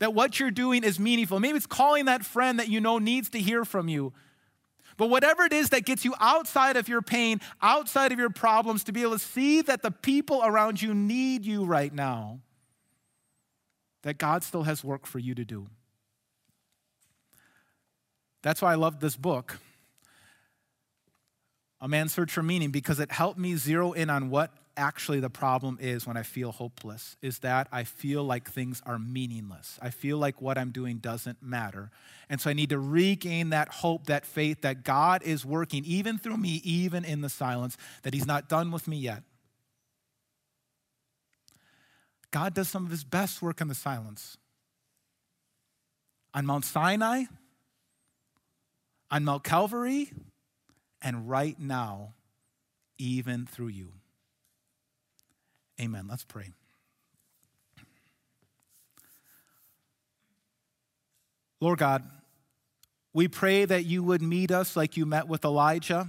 that 0.00 0.12
what 0.12 0.38
you're 0.38 0.50
doing 0.50 0.84
is 0.84 1.00
meaningful. 1.00 1.40
Maybe 1.40 1.56
it's 1.56 1.66
calling 1.66 2.04
that 2.04 2.24
friend 2.24 2.58
that 2.58 2.68
you 2.68 2.80
know 2.80 2.98
needs 2.98 3.30
to 3.30 3.38
hear 3.38 3.64
from 3.64 3.88
you 3.88 4.12
but 4.98 5.08
whatever 5.08 5.44
it 5.44 5.54
is 5.54 5.70
that 5.70 5.86
gets 5.86 6.04
you 6.04 6.12
outside 6.20 6.76
of 6.76 6.88
your 6.88 7.00
pain, 7.00 7.40
outside 7.62 8.12
of 8.12 8.18
your 8.18 8.28
problems, 8.28 8.84
to 8.84 8.92
be 8.92 9.02
able 9.02 9.12
to 9.12 9.18
see 9.18 9.62
that 9.62 9.82
the 9.82 9.92
people 9.92 10.42
around 10.44 10.82
you 10.82 10.92
need 10.92 11.46
you 11.46 11.64
right 11.64 11.94
now, 11.94 12.40
that 14.02 14.18
God 14.18 14.42
still 14.44 14.64
has 14.64 14.84
work 14.84 15.06
for 15.06 15.18
you 15.18 15.34
to 15.36 15.44
do. 15.44 15.68
That's 18.42 18.60
why 18.60 18.72
I 18.72 18.74
love 18.74 19.00
this 19.00 19.16
book, 19.16 19.58
A 21.80 21.88
Man's 21.88 22.12
Search 22.12 22.32
for 22.32 22.42
Meaning, 22.42 22.70
because 22.70 23.00
it 23.00 23.12
helped 23.12 23.38
me 23.38 23.56
zero 23.56 23.92
in 23.92 24.10
on 24.10 24.30
what 24.30 24.52
actually 24.78 25.20
the 25.20 25.28
problem 25.28 25.76
is 25.80 26.06
when 26.06 26.16
I 26.16 26.22
feel 26.22 26.52
hopeless 26.52 27.16
is 27.20 27.40
that 27.40 27.68
I 27.72 27.84
feel 27.84 28.24
like 28.24 28.50
things 28.50 28.80
are 28.86 28.98
meaningless. 28.98 29.78
I 29.82 29.90
feel 29.90 30.16
like 30.16 30.40
what 30.40 30.56
I'm 30.56 30.70
doing 30.70 30.98
doesn't 30.98 31.42
matter. 31.42 31.90
And 32.30 32.40
so 32.40 32.48
I 32.48 32.52
need 32.52 32.70
to 32.70 32.78
regain 32.78 33.50
that 33.50 33.68
hope, 33.68 34.06
that 34.06 34.24
faith 34.24 34.62
that 34.62 34.84
God 34.84 35.22
is 35.22 35.44
working 35.44 35.84
even 35.84 36.18
through 36.18 36.36
me, 36.36 36.60
even 36.64 37.04
in 37.04 37.20
the 37.20 37.28
silence, 37.28 37.76
that 38.02 38.14
He's 38.14 38.26
not 38.26 38.48
done 38.48 38.70
with 38.70 38.86
me 38.88 38.96
yet. 38.96 39.22
God 42.30 42.54
does 42.54 42.68
some 42.68 42.84
of 42.84 42.90
His 42.90 43.04
best 43.04 43.42
work 43.42 43.60
in 43.60 43.68
the 43.68 43.74
silence. 43.74 44.36
On 46.34 46.46
Mount 46.46 46.64
Sinai, 46.64 47.24
on 49.10 49.24
Mount 49.24 49.44
Calvary, 49.44 50.12
and 51.02 51.28
right 51.28 51.58
now, 51.58 52.14
even 52.98 53.46
through 53.46 53.68
you. 53.68 53.92
Amen. 55.80 56.06
Let's 56.08 56.24
pray. 56.24 56.50
Lord 61.60 61.78
God, 61.78 62.04
we 63.12 63.26
pray 63.26 63.64
that 63.64 63.84
you 63.84 64.02
would 64.02 64.22
meet 64.22 64.50
us 64.50 64.76
like 64.76 64.96
you 64.96 65.06
met 65.06 65.26
with 65.26 65.44
Elijah, 65.44 66.08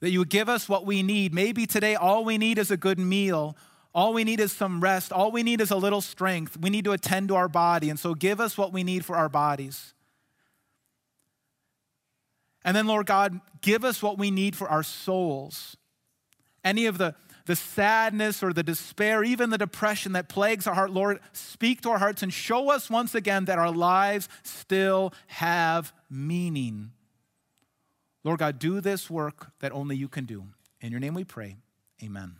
that 0.00 0.10
you 0.10 0.20
would 0.20 0.30
give 0.30 0.48
us 0.48 0.68
what 0.68 0.86
we 0.86 1.02
need. 1.02 1.34
Maybe 1.34 1.66
today 1.66 1.94
all 1.94 2.24
we 2.24 2.38
need 2.38 2.58
is 2.58 2.70
a 2.70 2.76
good 2.76 2.98
meal. 2.98 3.56
All 3.94 4.14
we 4.14 4.24
need 4.24 4.40
is 4.40 4.52
some 4.52 4.80
rest. 4.80 5.12
All 5.12 5.30
we 5.30 5.42
need 5.42 5.60
is 5.60 5.70
a 5.70 5.76
little 5.76 6.00
strength. 6.00 6.56
We 6.56 6.70
need 6.70 6.84
to 6.84 6.92
attend 6.92 7.28
to 7.28 7.36
our 7.36 7.48
body. 7.48 7.90
And 7.90 7.98
so 7.98 8.14
give 8.14 8.40
us 8.40 8.56
what 8.56 8.72
we 8.72 8.84
need 8.84 9.04
for 9.04 9.16
our 9.16 9.28
bodies. 9.28 9.92
And 12.64 12.76
then, 12.76 12.86
Lord 12.86 13.06
God, 13.06 13.40
give 13.60 13.84
us 13.84 14.02
what 14.02 14.18
we 14.18 14.30
need 14.30 14.54
for 14.56 14.68
our 14.68 14.82
souls. 14.82 15.76
Any 16.64 16.86
of 16.86 16.96
the, 16.96 17.14
the 17.46 17.56
sadness 17.56 18.42
or 18.42 18.52
the 18.52 18.62
despair, 18.62 19.24
even 19.24 19.50
the 19.50 19.58
depression 19.58 20.12
that 20.12 20.28
plagues 20.28 20.66
our 20.66 20.74
heart, 20.74 20.90
Lord, 20.90 21.20
speak 21.32 21.80
to 21.82 21.90
our 21.90 21.98
hearts 21.98 22.22
and 22.22 22.32
show 22.32 22.70
us 22.70 22.90
once 22.90 23.14
again 23.14 23.46
that 23.46 23.58
our 23.58 23.70
lives 23.70 24.28
still 24.42 25.12
have 25.28 25.92
meaning. 26.10 26.92
Lord 28.24 28.38
God, 28.38 28.58
do 28.58 28.80
this 28.80 29.10
work 29.10 29.52
that 29.60 29.72
only 29.72 29.96
you 29.96 30.08
can 30.08 30.24
do. 30.24 30.44
In 30.80 30.90
your 30.90 31.00
name 31.00 31.14
we 31.14 31.24
pray. 31.24 31.56
Amen. 32.02 32.36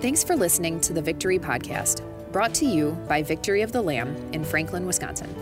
Thanks 0.00 0.24
for 0.24 0.34
listening 0.34 0.80
to 0.80 0.92
the 0.92 1.00
Victory 1.00 1.38
Podcast, 1.38 2.02
brought 2.32 2.54
to 2.54 2.66
you 2.66 2.92
by 3.08 3.22
Victory 3.22 3.62
of 3.62 3.72
the 3.72 3.80
Lamb 3.80 4.16
in 4.32 4.44
Franklin, 4.44 4.84
Wisconsin. 4.84 5.32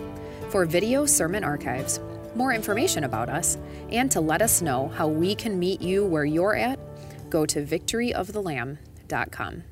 For 0.51 0.64
video 0.66 1.07
sermon 1.07 1.44
archives, 1.44 1.99
more 2.35 2.53
information 2.53 3.05
about 3.05 3.29
us, 3.29 3.57
and 3.90 4.11
to 4.11 4.20
let 4.20 4.42
us 4.42 4.62
know 4.62 4.88
how 4.88 5.09
we 5.09 5.35
can 5.35 5.59
meet 5.59 5.81
you 5.81 6.05
where 6.05 6.25
you're 6.25 6.55
at, 6.55 6.79
go 7.30 7.46
to 7.46 7.62
victoryofthelamb.com. 7.64 9.62